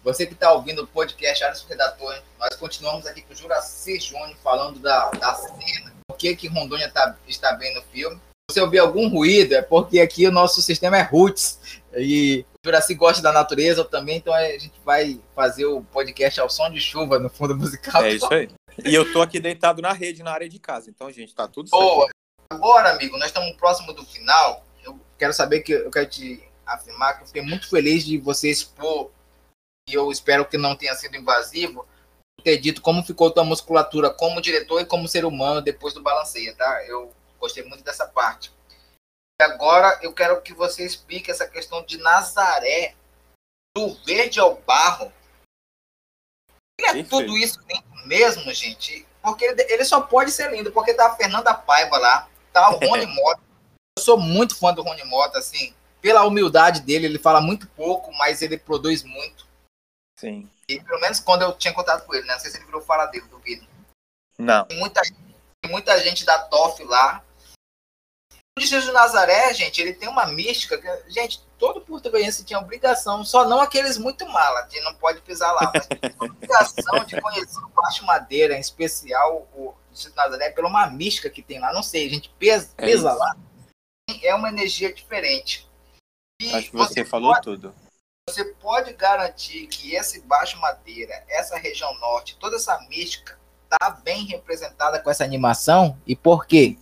[0.04, 4.36] Você que está ouvindo o podcast Alisson Redator, nós continuamos aqui com o Juraci Júnior
[4.41, 8.15] falando da, da cena, o que que Rondônia tá, está bem no filme.
[8.49, 11.60] Se você ouvir algum ruído, é porque aqui o nosso sistema é roots,
[11.93, 16.69] e Juraci gosta da natureza também, então a gente vai fazer o podcast ao som
[16.69, 18.04] de chuva no fundo musical.
[18.04, 18.50] É isso aí.
[18.86, 20.89] E eu tô aqui deitado na rede, na área de casa.
[20.89, 21.82] Então, gente, tá tudo certo.
[21.82, 22.10] Boa.
[22.52, 24.63] Agora, amigo, nós estamos próximo do final.
[24.84, 28.50] Eu quero saber que eu quero te afirmar que eu fiquei muito feliz de você
[28.50, 29.10] expor,
[29.89, 31.86] e eu espero que não tenha sido invasivo,
[32.43, 36.56] ter dito como ficou tua musculatura como diretor e como ser humano depois do balanceia,
[36.56, 36.86] tá?
[36.86, 38.52] Eu gostei muito dessa parte.
[39.41, 42.95] Agora eu quero que você explique essa questão de Nazaré,
[43.75, 45.12] do verde ao barro.
[46.80, 47.60] Ele é tudo isso
[48.06, 49.08] mesmo, gente.
[49.21, 52.80] Porque ele, ele, só pode ser lindo, porque tá a Fernanda Paiva lá, tá o
[52.80, 53.41] Rony Mota.
[53.97, 58.12] Eu sou muito fã do Rony Mota, assim, pela humildade dele, ele fala muito pouco,
[58.13, 59.47] mas ele produz muito.
[60.17, 60.49] Sim.
[60.67, 62.34] E pelo menos quando eu tinha contato com ele, né?
[62.34, 63.67] Não sei se ele virou faladeiro do vídeo.
[64.38, 64.65] Não.
[64.65, 67.23] Tem muita, tem muita gente da TOF lá,
[68.57, 70.77] o Jesus de Nazaré, gente, ele tem uma mística.
[70.77, 75.53] Que, gente, todo português tinha obrigação, só não aqueles muito malas, de não pode pisar
[75.53, 80.49] lá, mas tem obrigação de conhecer o Baixo Madeira, em especial o Jesus de Nazaré,
[80.51, 81.73] pela uma mística que tem lá.
[81.73, 83.35] Não sei, a gente pesa, é pesa lá.
[84.21, 85.69] É uma energia diferente.
[86.41, 87.75] E Acho que você, você falou pode, tudo.
[88.29, 94.25] Você pode garantir que esse Baixo Madeira, essa região norte, toda essa mística, tá bem
[94.25, 95.97] representada com essa animação?
[96.05, 96.77] E por quê?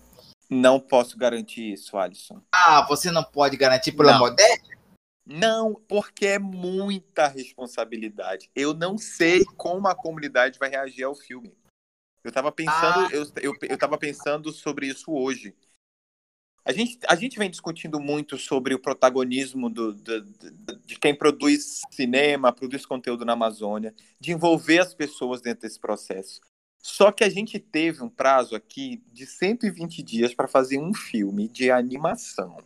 [0.49, 2.41] Não posso garantir isso, Alisson.
[2.51, 4.19] Ah, você não pode garantir pela não.
[4.19, 4.79] modéstia?
[5.25, 8.49] Não, porque é muita responsabilidade.
[8.55, 11.55] Eu não sei como a comunidade vai reagir ao filme.
[12.23, 13.09] Eu estava pensando, ah.
[13.11, 15.55] eu, eu, eu tava pensando sobre isso hoje.
[16.65, 21.15] A gente, a gente vem discutindo muito sobre o protagonismo do, do, do, de quem
[21.15, 26.41] produz cinema, produz conteúdo na Amazônia, de envolver as pessoas dentro desse processo.
[26.81, 31.47] Só que a gente teve um prazo aqui de 120 dias para fazer um filme
[31.47, 32.57] de animação.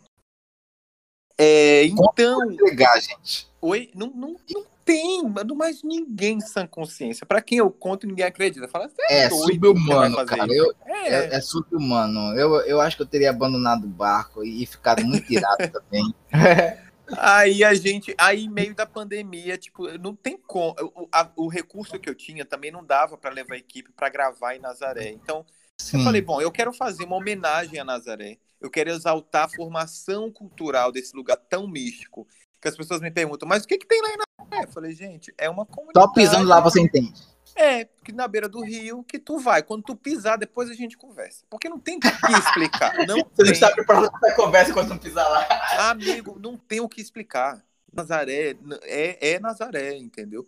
[1.38, 2.52] É, então.
[2.52, 3.48] Entregar, gente.
[3.60, 3.90] Oi?
[3.96, 5.24] Não, não, não tem,
[5.56, 7.26] mas ninguém sem consciência.
[7.26, 8.68] Para quem eu conto, ninguém acredita.
[8.68, 10.54] Fala, é, é subhumano, cara.
[10.54, 11.08] Eu, é.
[11.08, 12.38] É, é subhumano.
[12.38, 16.14] Eu, eu acho que eu teria abandonado o barco e ficado muito irado também.
[17.18, 20.76] Aí a gente, aí meio da pandemia, tipo, não tem como.
[20.96, 24.10] O, a, o recurso que eu tinha também não dava para levar a equipe para
[24.10, 25.10] gravar em Nazaré.
[25.10, 25.46] Então,
[25.78, 26.00] Sim.
[26.00, 28.38] eu falei, bom, eu quero fazer uma homenagem a Nazaré.
[28.62, 32.26] Eu quero exaltar a formação cultural desse lugar tão místico.
[32.62, 34.64] Que as pessoas me perguntam, mas o que, que tem lá em Nazaré?
[34.64, 36.06] Eu falei, gente, é uma comunidade.
[36.06, 37.22] Só pisando lá você entende.
[37.56, 39.62] É, que na beira do rio que tu vai.
[39.62, 41.46] Quando tu pisar, depois a gente conversa.
[41.50, 43.06] Porque não tem o que explicar.
[43.08, 43.46] Não Você tem.
[43.46, 45.90] não está preparado para conversa quando tu pisar lá.
[45.90, 47.64] Amigo, não tem o que explicar.
[47.92, 50.48] Nazaré é, é Nazaré, entendeu?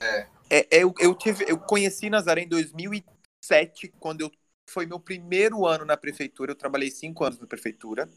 [0.00, 0.26] É.
[0.50, 4.30] É, é, eu, eu, tive, eu conheci Nazaré em 2007, quando eu
[4.68, 6.50] foi meu primeiro ano na prefeitura.
[6.50, 8.08] Eu trabalhei cinco anos na prefeitura.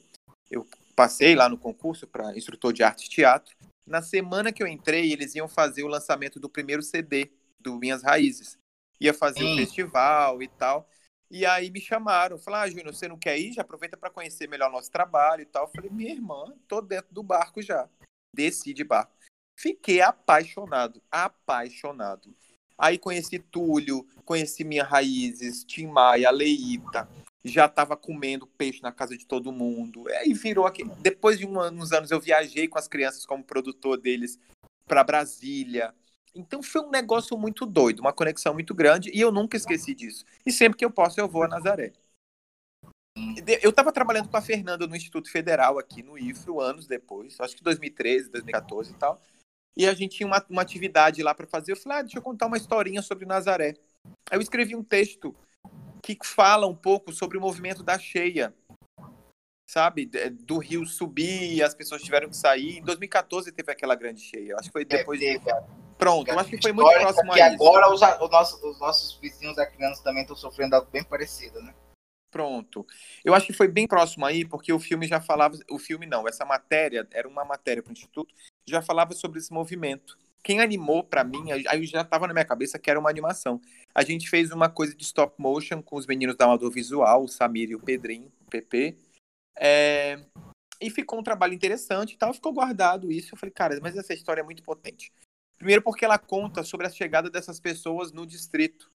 [0.50, 3.56] Eu passei lá no concurso para instrutor de arte e teatro.
[3.86, 8.04] Na semana que eu entrei, eles iam fazer o lançamento do primeiro CD do Minhas
[8.04, 8.58] Raízes.
[9.00, 10.90] Ia fazer o um festival e tal.
[11.32, 13.54] E aí me chamaram, falaram, ah, Júnior, você não quer ir?
[13.54, 15.66] Já aproveita para conhecer melhor nosso trabalho e tal.
[15.66, 17.88] Eu falei, minha irmã, tô dentro do barco já.
[18.34, 19.14] Desci de barco.
[19.56, 22.36] Fiquei apaixonado, apaixonado.
[22.78, 27.10] Aí conheci Túlio, conheci Minha Raízes, Tim Maia, Leita,
[27.44, 30.08] já estava comendo peixe na casa de todo mundo.
[30.10, 30.86] Aí virou aqui.
[31.02, 34.40] Depois de uns anos eu viajei com as crianças como produtor deles
[34.86, 35.94] para Brasília.
[36.40, 40.26] Então foi um negócio muito doido, uma conexão muito grande e eu nunca esqueci disso.
[40.46, 41.94] E sempre que eu posso eu vou a Nazaré.
[43.62, 47.56] Eu estava trabalhando com a Fernanda no Instituto Federal aqui no IFRO anos depois, acho
[47.56, 49.22] que 2013, 2014 e tal.
[49.76, 51.72] E a gente tinha uma, uma atividade lá para fazer.
[51.72, 53.76] Eu falei, ah, deixa eu contar uma historinha sobre Nazaré.
[54.30, 55.36] Aí eu escrevi um texto
[56.02, 58.54] que fala um pouco sobre o movimento da cheia,
[59.70, 60.10] sabe?
[60.32, 62.80] Do rio subir e as pessoas tiveram que sair.
[62.80, 64.56] Em 2014 teve aquela grande cheia.
[64.56, 65.22] Acho que foi depois.
[65.22, 65.50] É, teve,
[66.00, 67.44] Pronto, eu acho que foi muito próximo a isso.
[67.44, 71.76] agora os, os, nossos, os nossos vizinhos acrianos também estão sofrendo algo bem parecido, né?
[72.32, 72.88] Pronto.
[73.26, 75.58] Eu acho que foi bem próximo aí, porque o filme já falava.
[75.70, 78.34] O filme não, essa matéria era uma matéria para o Instituto,
[78.66, 80.18] já falava sobre esse movimento.
[80.42, 83.60] Quem animou para mim, aí já estava na minha cabeça que era uma animação.
[83.94, 87.28] A gente fez uma coisa de stop motion com os meninos da Amador Visual, o
[87.28, 88.96] Samir e o Pedrinho, o PP.
[89.58, 90.18] É...
[90.80, 93.34] E ficou um trabalho interessante e tal, ficou guardado isso.
[93.34, 95.12] Eu falei, cara, mas essa história é muito potente.
[95.60, 98.90] Primeiro porque ela conta sobre a chegada dessas pessoas no distrito.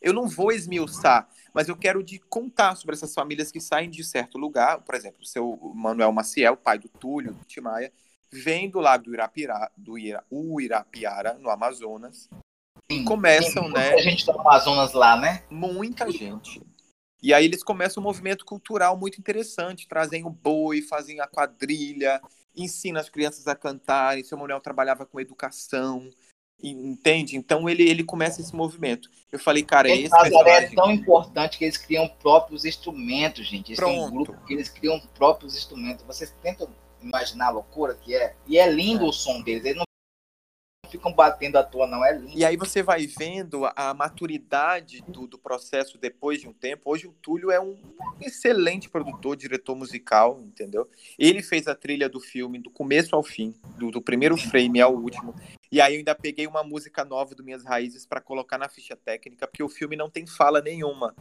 [0.00, 4.02] Eu não vou esmiuçar, mas eu quero de contar sobre essas famílias que saem de
[4.02, 4.80] certo lugar.
[4.80, 7.92] Por exemplo, o seu Manuel Maciel, pai do Túlio, do Timaya,
[8.32, 12.28] vem do lago do, Irapira, do Ira, Uirapiara, no Amazonas,
[12.90, 13.88] sim, começam, sim, né?
[13.92, 15.44] Muita gente do Amazonas lá, né?
[15.50, 16.62] Muita gente.
[17.22, 22.20] E aí eles começam um movimento cultural muito interessante, trazem o boi, fazem a quadrilha,
[22.56, 24.24] ensinam as crianças a cantarem.
[24.24, 26.08] Seu Manuel trabalhava com educação,
[26.62, 27.36] entende?
[27.36, 29.10] Então ele, ele começa esse movimento.
[29.32, 30.68] Eu falei, cara, esse, esse personagem...
[30.68, 33.70] é tão importante que eles criam próprios instrumentos, gente.
[33.70, 33.94] Eles Pronto.
[33.94, 36.04] têm um grupo que eles criam próprios instrumentos.
[36.06, 36.68] Vocês tentam
[37.02, 38.34] imaginar a loucura que é.
[38.46, 39.08] E é lindo é.
[39.08, 39.64] o som deles.
[39.64, 39.87] Eles não
[40.90, 42.04] ficam batendo à toa, não.
[42.04, 42.36] É lindo.
[42.36, 46.90] E aí você vai vendo a maturidade do, do processo depois de um tempo.
[46.90, 47.76] Hoje o Túlio é um
[48.20, 50.88] excelente produtor, diretor musical, entendeu?
[51.18, 54.94] Ele fez a trilha do filme do começo ao fim, do, do primeiro frame ao
[54.94, 55.34] último.
[55.70, 58.96] E aí eu ainda peguei uma música nova do Minhas Raízes para colocar na ficha
[58.96, 61.14] técnica, porque o filme não tem fala nenhuma.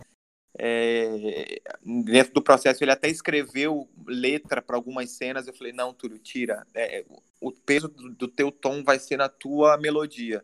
[0.60, 5.48] É, dentro do processo ele até escreveu letra para algumas cenas.
[5.48, 6.66] Eu falei, não, Túlio, tira.
[6.74, 7.06] É,
[7.40, 10.44] o peso do, do, teu tom vai ser na tua melodia.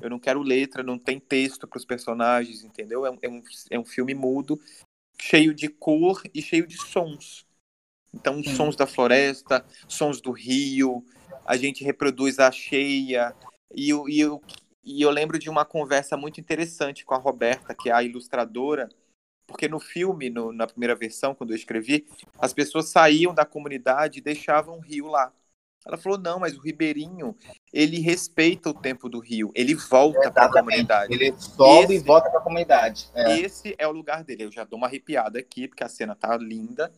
[0.00, 3.04] Eu não quero letra, não tem texto para os personagens, entendeu?
[3.04, 4.58] É, é, um, é um filme mudo,
[5.20, 7.46] cheio de cor e cheio de sons.
[8.14, 11.04] Então, sons da floresta, sons do rio,
[11.44, 13.34] a gente reproduz a cheia.
[13.74, 14.42] E eu, e, eu,
[14.82, 18.88] e eu lembro de uma conversa muito interessante com a Roberta, que é a ilustradora,
[19.52, 22.06] porque no filme, no, na primeira versão, quando eu escrevi,
[22.38, 25.32] as pessoas saíam da comunidade e deixavam o rio lá.
[25.86, 27.36] Ela falou: não, mas o Ribeirinho,
[27.72, 31.12] ele respeita o tempo do rio, ele volta para a comunidade.
[31.12, 33.10] Ele sobe esse, e volta para a comunidade.
[33.14, 33.38] É.
[33.38, 34.44] Esse é o lugar dele.
[34.44, 36.90] Eu já dou uma arrepiada aqui, porque a cena tá linda.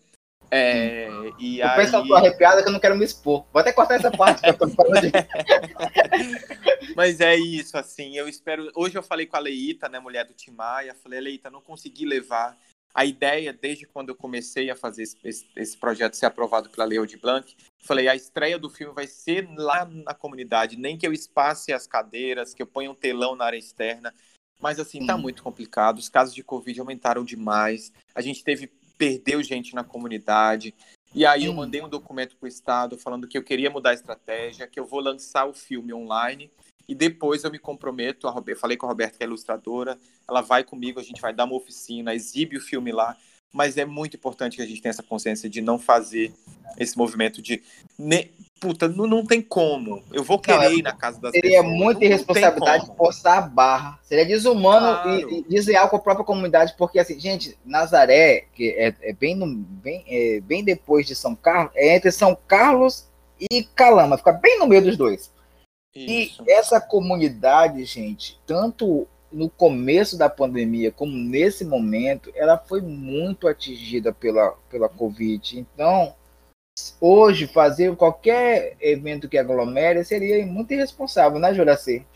[0.57, 1.77] É, e o aí...
[1.77, 3.45] pessoal tô arrepiado que eu não quero me expor.
[3.53, 5.11] Vou até cortar essa parte que eu tô falando.
[6.95, 8.71] Mas é isso, assim, eu espero.
[8.77, 12.57] Hoje eu falei com a Leita, né, mulher do Timaya, falei, Leita, não consegui levar
[12.95, 17.05] a ideia, desde quando eu comecei a fazer esse, esse, projeto ser aprovado pela Lei
[17.05, 21.12] de Blanc, falei, a estreia do filme vai ser lá na comunidade, nem que eu
[21.12, 24.14] espace as cadeiras, que eu ponha um telão na área externa.
[24.61, 25.99] Mas assim, tá muito complicado.
[25.99, 27.93] Os casos de Covid aumentaram demais.
[28.14, 30.75] A gente teve perdeu gente na comunidade.
[31.15, 33.95] E aí eu mandei um documento para o Estado falando que eu queria mudar a
[33.95, 36.51] estratégia, que eu vou lançar o filme online.
[36.89, 40.43] E depois eu me comprometo, a eu falei com a Roberta, que é ilustradora, ela
[40.43, 43.17] vai comigo, a gente vai dar uma oficina, exibe o filme lá,
[43.55, 46.35] mas é muito importante que a gente tenha essa consciência de não fazer
[46.77, 47.62] esse movimento de
[47.97, 48.33] ne...
[48.59, 50.03] puta, não, não tem como.
[50.12, 51.67] Eu vou querer não, é, ir na casa das seria pessoas.
[51.67, 54.01] Seria muita irresponsabilidade forçar a barra.
[54.03, 55.31] Seria desumano claro.
[55.31, 59.37] e, e desleal com a própria comunidade, porque assim, gente, Nazaré, que é, é bem,
[59.37, 64.33] no, bem, é, bem depois de São Carlos, é entre São Carlos e Calama, fica
[64.33, 65.33] bem no meio dos dois.
[65.95, 66.43] Isso.
[66.45, 73.49] E essa comunidade, gente, tanto no começo da pandemia, como nesse momento, ela foi muito
[73.49, 75.59] atingida pela, pela Covid.
[75.59, 76.14] Então,
[77.01, 82.07] hoje, fazer qualquer evento que aglomere seria muito irresponsável, né, Juraci?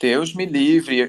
[0.00, 1.08] Deus me livre.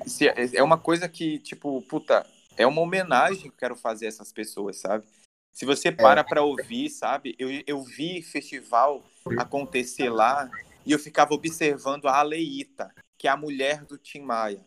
[0.54, 2.26] É uma coisa que, tipo, puta,
[2.58, 5.06] é uma homenagem que eu quero fazer a essas pessoas, sabe?
[5.54, 6.24] Se você para é.
[6.24, 7.36] para ouvir, sabe?
[7.40, 9.02] Eu, eu vi festival
[9.40, 10.52] acontecer lá
[10.86, 14.64] e eu ficava observando a Aleita, que é a mulher do Tim Maia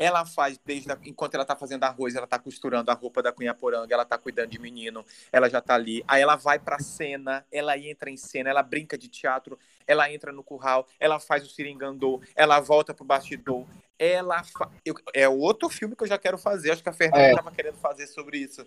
[0.00, 3.30] Ela faz desde a, enquanto ela tá fazendo arroz, ela tá costurando a roupa da
[3.30, 6.02] Cunhaporanga, ela tá cuidando de menino, ela já tá ali.
[6.08, 10.32] Aí ela vai pra cena, ela entra em cena, ela brinca de teatro, ela entra
[10.32, 13.66] no curral, ela faz o seringandô, ela volta pro bastidor.
[13.98, 14.72] Ela fa...
[14.86, 17.34] eu, é outro filme que eu já quero fazer, acho que a Fernanda é.
[17.34, 18.66] tava querendo fazer sobre isso.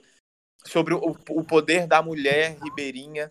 [0.64, 3.28] Sobre o, o poder da mulher ribeirinha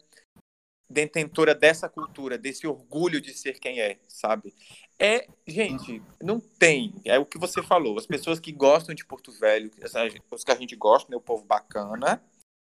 [0.92, 4.54] detentora dessa cultura, desse orgulho de ser quem é, sabe?
[4.98, 6.94] É, gente, não tem.
[7.04, 7.98] É o que você falou.
[7.98, 9.70] As pessoas que gostam de Porto Velho,
[10.30, 12.22] os que a gente gosta, né, o povo bacana,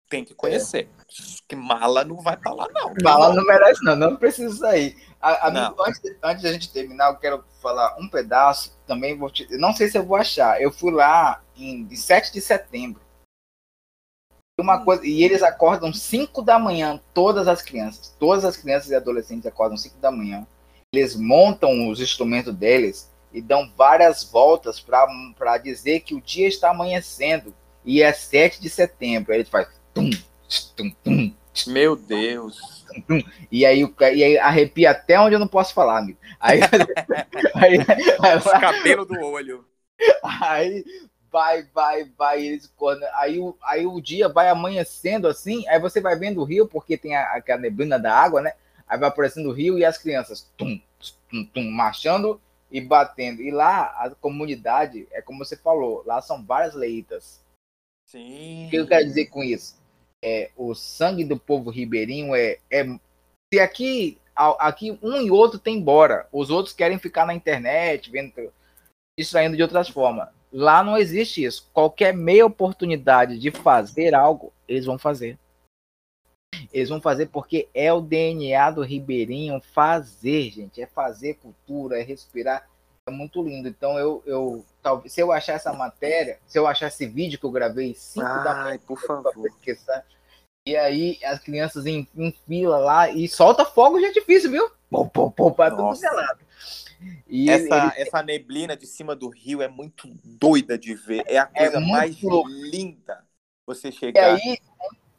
[0.09, 0.89] tem que conhecer.
[0.89, 1.05] É.
[1.47, 2.93] Que mala não vai pra lá, não.
[3.01, 3.95] Mala não merece, não.
[3.95, 4.95] Não precisa sair.
[5.19, 5.75] A, a não.
[5.79, 8.77] antes, antes da gente terminar, eu quero falar um pedaço.
[8.85, 10.61] Também vou te, Não sei se eu vou achar.
[10.61, 13.01] Eu fui lá em 7 de setembro
[14.61, 14.85] uma hum.
[14.85, 19.45] coisa, e eles acordam 5 da manhã, todas as crianças, todas as crianças e adolescentes
[19.45, 20.45] acordam 5 da manhã.
[20.93, 26.71] Eles montam os instrumentos deles e dão várias voltas para dizer que o dia está
[26.71, 29.31] amanhecendo e é 7 de setembro.
[29.31, 30.09] Aí ele faz tum,
[30.75, 31.33] tum, tum,
[31.67, 32.85] meu Deus.
[33.49, 36.19] E aí, e aí arrepia até onde eu não posso falar, amigo.
[36.37, 36.59] Aí,
[37.55, 37.77] aí,
[38.21, 39.65] aí, Os cabelos do olho.
[40.21, 40.83] Aí
[41.31, 42.69] vai, vai, vai, eles
[43.13, 46.97] aí o, aí o dia vai amanhecendo assim, aí você vai vendo o rio, porque
[46.97, 48.51] tem a, a neblina da água, né?
[48.91, 50.77] Aí vai aparecendo o rio e as crianças tum,
[51.29, 53.41] tum, tum, marchando e batendo.
[53.41, 57.41] E lá a comunidade, é como você falou, lá são várias leitas.
[58.05, 58.67] Sim.
[58.67, 59.79] O que eu quero dizer com isso?
[60.21, 62.83] É, o sangue do povo ribeirinho é, é
[63.53, 68.51] se aqui aqui um e outro tem embora, os outros querem ficar na internet, vendo
[69.17, 71.69] distraindo de outras formas Lá não existe isso.
[71.71, 75.39] Qualquer meia oportunidade de fazer algo, eles vão fazer.
[76.71, 80.81] Eles vão fazer porque é o DNA do ribeirinho fazer, gente.
[80.81, 82.67] É fazer cultura, é respirar.
[83.07, 83.67] É muito lindo.
[83.67, 87.45] Então eu, eu talvez se eu achar essa matéria, se eu achar esse vídeo que
[87.45, 89.49] eu gravei 5 da manhã, por favor.
[90.67, 94.69] E aí as crianças em, em, fila lá e solta fogo de artifício, viu?
[94.89, 96.39] Pô, pô, pô, pra tudo gelado.
[97.27, 97.91] E essa, ele...
[97.95, 101.23] essa neblina de cima do rio é muito doida de ver.
[101.25, 102.47] É a é coisa é mais louco.
[102.49, 103.25] linda
[103.65, 104.37] você chegar.
[104.37, 104.59] E aí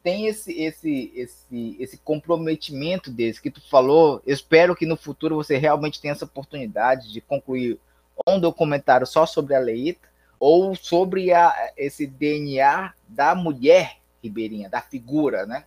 [0.03, 4.21] tem esse, esse, esse, esse comprometimento desse que tu falou.
[4.27, 7.79] Eu espero que no futuro você realmente tenha essa oportunidade de concluir
[8.27, 14.81] um documentário só sobre a Leita ou sobre a, esse DNA da mulher ribeirinha, da
[14.81, 15.65] figura, né?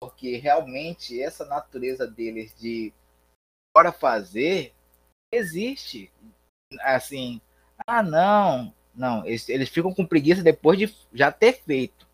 [0.00, 2.92] Porque realmente essa natureza deles de
[3.74, 4.72] bora fazer
[5.32, 6.12] existe.
[6.80, 7.40] Assim,
[7.84, 12.05] ah, não, não, eles, eles ficam com preguiça depois de já ter feito.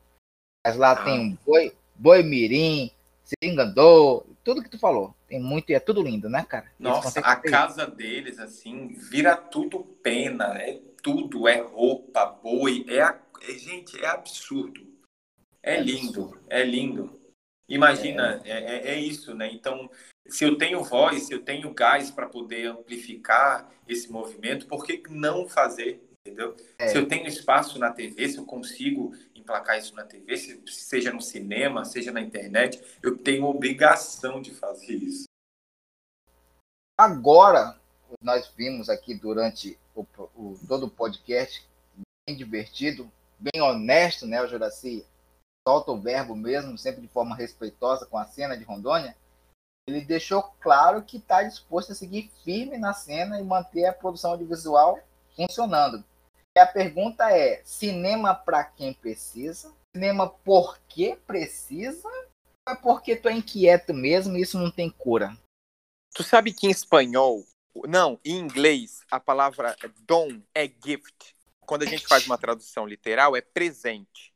[0.65, 1.05] Mas lá ah.
[1.05, 2.91] tem um boi, boi mirim,
[3.43, 5.15] singandô, tudo que tu falou.
[5.29, 6.71] Tem muito e é tudo lindo, né, cara?
[6.79, 7.93] Nossa, a casa isso.
[7.93, 14.07] deles, assim, vira tudo pena, é tudo, é roupa, boi, é, a, é gente, é
[14.07, 14.87] absurdo.
[15.63, 17.21] É, é lindo, é lindo.
[17.69, 18.51] Imagina, é.
[18.51, 19.51] é, é, é isso, né?
[19.53, 19.89] Então,
[20.27, 25.03] se eu tenho voz, se eu tenho gás para poder amplificar esse movimento, por que
[25.09, 26.03] não fazer?
[26.25, 26.55] Entendeu?
[26.79, 26.89] É.
[26.89, 29.13] Se eu tenho espaço na TV, se eu consigo
[29.43, 34.53] emplacar isso na TV, se, seja no cinema, seja na internet, eu tenho obrigação de
[34.53, 35.25] fazer isso.
[36.99, 37.79] Agora,
[38.21, 41.67] nós vimos aqui durante o, o, todo o podcast,
[42.27, 45.07] bem divertido, bem honesto, né, o Juraci?
[45.67, 49.17] Solta o verbo mesmo, sempre de forma respeitosa com a cena de Rondônia
[49.87, 54.33] ele deixou claro que está disposto a seguir firme na cena e manter a produção
[54.33, 55.01] audiovisual
[55.35, 56.05] funcionando.
[56.57, 59.75] E a pergunta é: cinema para quem precisa?
[59.95, 62.09] Cinema por que precisa?
[62.69, 65.37] Ou é porque tu é inquieto mesmo e isso não tem cura?
[66.15, 67.45] Tu sabe que em espanhol,
[67.87, 69.75] não, em inglês, a palavra
[70.07, 71.35] dom é gift.
[71.61, 74.33] Quando a gente faz uma tradução literal, é presente.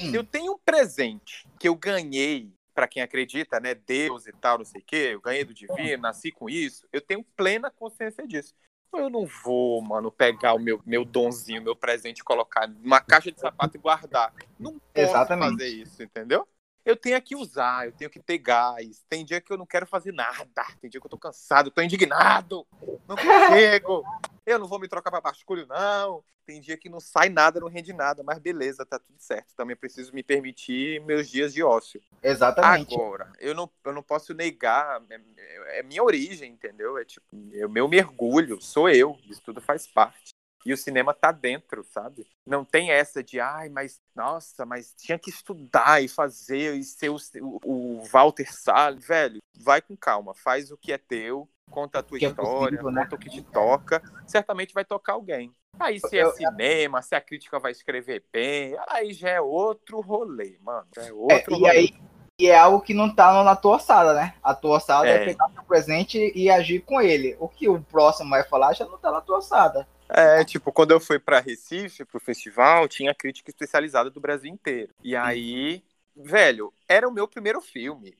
[0.00, 4.58] Se eu tenho um presente que eu ganhei para quem acredita, né, Deus e tal,
[4.58, 8.26] não sei o quê, eu ganhei do divino, nasci com isso, eu tenho plena consciência
[8.26, 8.52] disso.
[8.96, 13.30] Eu não vou, mano, pegar o meu, meu donzinho, meu presente e colocar numa caixa
[13.30, 14.32] de sapato e guardar.
[14.58, 15.50] Não posso Exatamente.
[15.50, 16.46] fazer isso, entendeu?
[16.84, 19.02] Eu tenho que usar, eu tenho que ter gás.
[19.08, 20.66] Tem dia que eu não quero fazer nada.
[20.80, 22.66] Tem dia que eu tô cansado, tô indignado.
[23.08, 24.04] Não consigo.
[24.46, 26.22] Eu não vou me trocar para basculho, não.
[26.44, 29.54] Tem dia que não sai nada, não rende nada, mas beleza, tá tudo certo.
[29.56, 32.02] Também preciso me permitir meus dias de ócio.
[32.22, 32.94] Exatamente.
[32.94, 36.98] Agora, eu não, eu não posso negar, é, é minha origem, entendeu?
[36.98, 40.34] É tipo, é o meu mergulho, sou eu, isso tudo faz parte.
[40.66, 42.26] E o cinema tá dentro, sabe?
[42.46, 47.10] Não tem essa de, ai, mas, nossa, mas tinha que estudar e fazer e ser
[47.10, 49.06] o, o, o Walter Salles.
[49.06, 52.78] Velho, vai com calma, faz o que é teu, conta a tua Que é história,
[52.78, 53.02] possível, né?
[53.02, 55.54] conta o que te toca, certamente vai tocar alguém.
[55.78, 60.56] Aí se é cinema, se a crítica vai escrever bem, aí já é outro rolê,
[60.60, 60.86] mano.
[60.94, 61.70] Já é É, outro e rolê.
[61.70, 61.94] aí
[62.40, 64.34] e é algo que não tá na tua ossada, né?
[64.42, 65.22] A tua ossada é.
[65.22, 65.24] É.
[65.24, 67.36] pegar o presente e agir com ele.
[67.38, 69.86] O que o próximo vai falar já não tá na tua ossada.
[70.08, 74.92] É, tipo, quando eu fui pra Recife, pro festival, tinha crítica especializada do Brasil inteiro.
[75.02, 75.82] E aí,
[76.14, 78.16] velho, era o meu primeiro filme.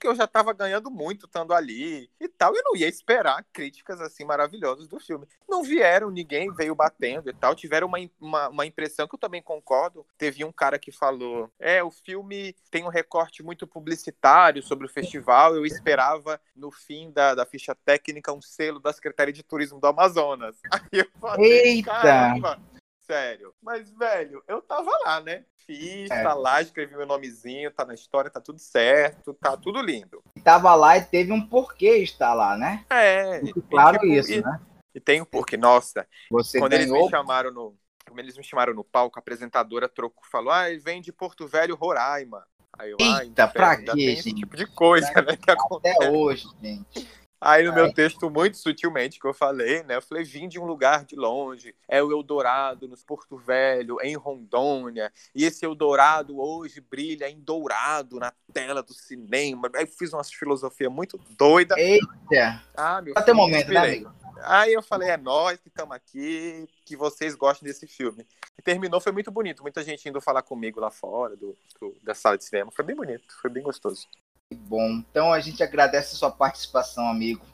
[0.00, 4.00] que eu já tava ganhando muito estando ali e tal, eu não ia esperar críticas
[4.00, 5.26] assim maravilhosas do filme.
[5.48, 7.54] Não vieram, ninguém veio batendo e tal.
[7.54, 10.06] Tiveram uma, uma, uma impressão que eu também concordo.
[10.16, 14.90] Teve um cara que falou: é, o filme tem um recorte muito publicitário sobre o
[14.90, 15.54] festival.
[15.54, 19.86] Eu esperava, no fim da, da ficha técnica, um selo da Secretaria de Turismo do
[19.86, 20.56] Amazonas.
[20.72, 21.90] Aí eu falei, Eita!
[21.90, 22.60] caramba,
[23.00, 23.54] sério.
[23.62, 25.44] Mas, velho, eu tava lá, né?
[25.70, 26.22] Fiz, É.
[26.24, 30.20] tá lá, escrevi meu nomezinho, tá na história, tá tudo certo, tá tudo lindo.
[30.34, 32.84] E tava lá e teve um porquê estar lá, né?
[32.90, 34.60] É, Muito e, claro tipo, isso, e, né?
[34.92, 35.56] e tem um porquê.
[35.56, 37.04] Nossa, Você quando eles ganhou.
[37.04, 37.76] me chamaram no.
[38.04, 41.46] Quando eles me chamaram no palco, a apresentadora trocou, falou: Ah, ele vem de Porto
[41.46, 42.44] Velho, Roraima.
[42.76, 44.40] Aí eu, ah, Eita, pra ainda quê, tem esse gente?
[44.40, 45.36] tipo de coisa, né?
[45.36, 45.96] Que acontece.
[45.98, 47.08] Até hoje, gente.
[47.40, 47.92] Aí no meu Ai.
[47.92, 49.96] texto, muito sutilmente, que eu falei, né?
[49.96, 54.14] Eu falei, vim de um lugar de longe, é o Eldorado, no Porto Velho, em
[54.14, 59.70] Rondônia, e esse Eldorado hoje brilha em dourado na tela do cinema.
[59.74, 61.74] Aí eu fiz uma filosofia muito doida.
[61.78, 62.62] Eita.
[62.76, 64.14] Ah, meu Até o filho, momento, né, amigo?
[64.42, 68.26] Aí eu falei, é nós que estamos aqui, que vocês gostem desse filme.
[68.58, 69.62] E terminou, foi muito bonito.
[69.62, 72.70] Muita gente indo falar comigo lá fora do, do- da sala de cinema.
[72.70, 74.06] Foi bem bonito, foi bem gostoso.
[74.50, 74.88] Que bom.
[75.10, 77.44] Então a gente agradece a sua participação, amigo.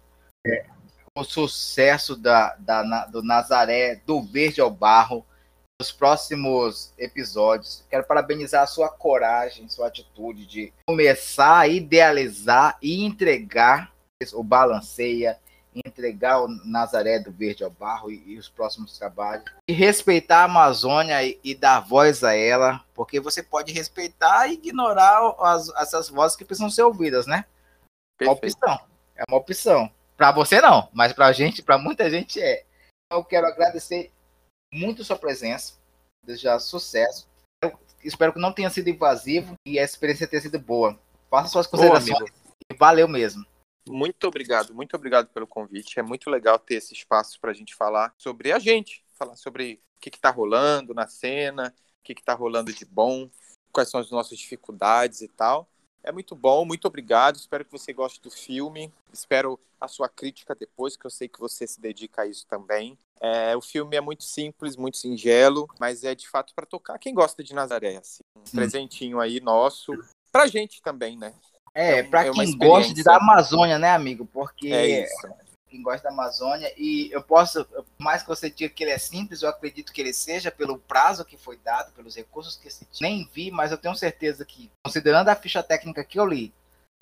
[0.47, 0.65] É,
[1.17, 5.25] o sucesso da, da- do Nazaré, do Verde ao Barro,
[5.81, 7.85] nos próximos episódios.
[7.91, 13.93] Quero parabenizar a sua coragem, sua atitude de começar a idealizar e entregar
[14.33, 15.39] o Balanceia,
[15.85, 19.45] entregar o Nazaré do Verde ao Barro e, e os próximos trabalhos.
[19.69, 24.55] E respeitar a Amazônia e, e dar voz a ela, porque você pode respeitar e
[24.55, 27.45] ignorar as, essas vozes que precisam ser ouvidas, né?
[28.21, 28.81] É uma opção.
[29.17, 29.91] É uma opção.
[30.17, 32.65] Pra você não, mas pra gente, pra muita gente é.
[33.07, 34.11] Então, Eu quero agradecer
[34.73, 35.75] muito sua presença,
[36.25, 37.29] desejar sucesso.
[37.63, 40.99] Eu espero que não tenha sido invasivo e a experiência tenha sido boa.
[41.31, 42.17] Faça suas considerações.
[42.17, 42.35] amigo,
[42.71, 43.45] e valeu mesmo.
[43.89, 45.99] Muito obrigado, muito obrigado pelo convite.
[45.99, 49.81] É muito legal ter esse espaço para a gente falar sobre a gente, falar sobre
[49.97, 53.31] o que está rolando na cena, o que está rolando de bom,
[53.73, 55.69] quais são as nossas dificuldades e tal.
[56.03, 57.37] É muito bom, muito obrigado.
[57.37, 58.93] Espero que você goste do filme.
[59.13, 62.97] Espero a sua crítica depois, que eu sei que você se dedica a isso também.
[63.21, 67.13] É, o filme é muito simples, muito singelo, mas é de fato para tocar quem
[67.13, 67.97] gosta de Nazaré.
[67.97, 68.23] Assim.
[68.37, 68.57] Um Sim.
[68.57, 69.93] presentinho aí nosso,
[70.31, 71.35] pra gente também, né?
[71.77, 74.27] É, É pra é quem gosta de da Amazônia, né, amigo?
[74.33, 75.29] Porque É isso.
[75.69, 78.99] quem gosta da Amazônia e eu posso, por mais que você diga que ele é
[78.99, 82.87] simples, eu acredito que ele seja pelo prazo que foi dado, pelos recursos que se.
[82.99, 86.53] Nem vi, mas eu tenho certeza que, considerando a ficha técnica que eu li,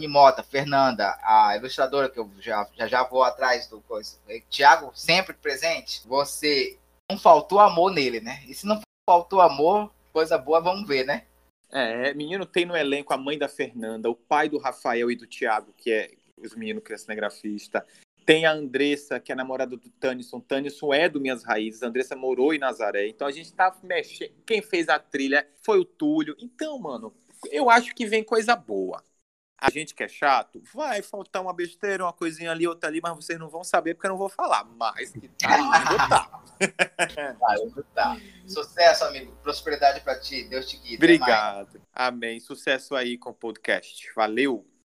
[0.09, 4.16] Mota, Fernanda, a ilustradora que eu já já, já vou atrás do coisa,
[4.51, 6.77] Tiago sempre presente, você
[7.09, 8.43] não faltou amor nele, né?
[8.49, 11.22] E se não faltou amor, coisa boa, vamos ver, né?
[11.71, 15.27] É, menino tem no elenco a mãe da Fernanda, o pai do Rafael e do
[15.27, 17.85] Thiago, que é os meninos que é cinegrafista.
[18.25, 20.41] Tem a Andressa, que é namorada do Tanison.
[20.41, 21.83] Tanison é do Minhas Raízes.
[21.83, 23.07] A Andressa morou em Nazaré.
[23.07, 24.33] Então a gente tá mexendo.
[24.47, 26.35] Quem fez a trilha foi o Túlio.
[26.39, 27.12] Então, mano,
[27.51, 29.05] eu acho que vem coisa boa.
[29.65, 33.17] A gente que é chato, vai faltar uma besteira, uma coisinha ali, outra ali, mas
[33.17, 34.62] vocês não vão saber porque eu não vou falar.
[34.65, 36.43] Mas que tá lindo, tá.
[37.43, 38.21] Ah, tá.
[38.47, 39.35] Sucesso, amigo.
[39.43, 40.45] Prosperidade pra ti.
[40.45, 40.97] Deus te guie.
[40.97, 41.81] Obrigado.
[41.95, 42.41] Amém.
[42.41, 44.12] Sucesso aí com o podcast.
[44.15, 44.67] Valeu.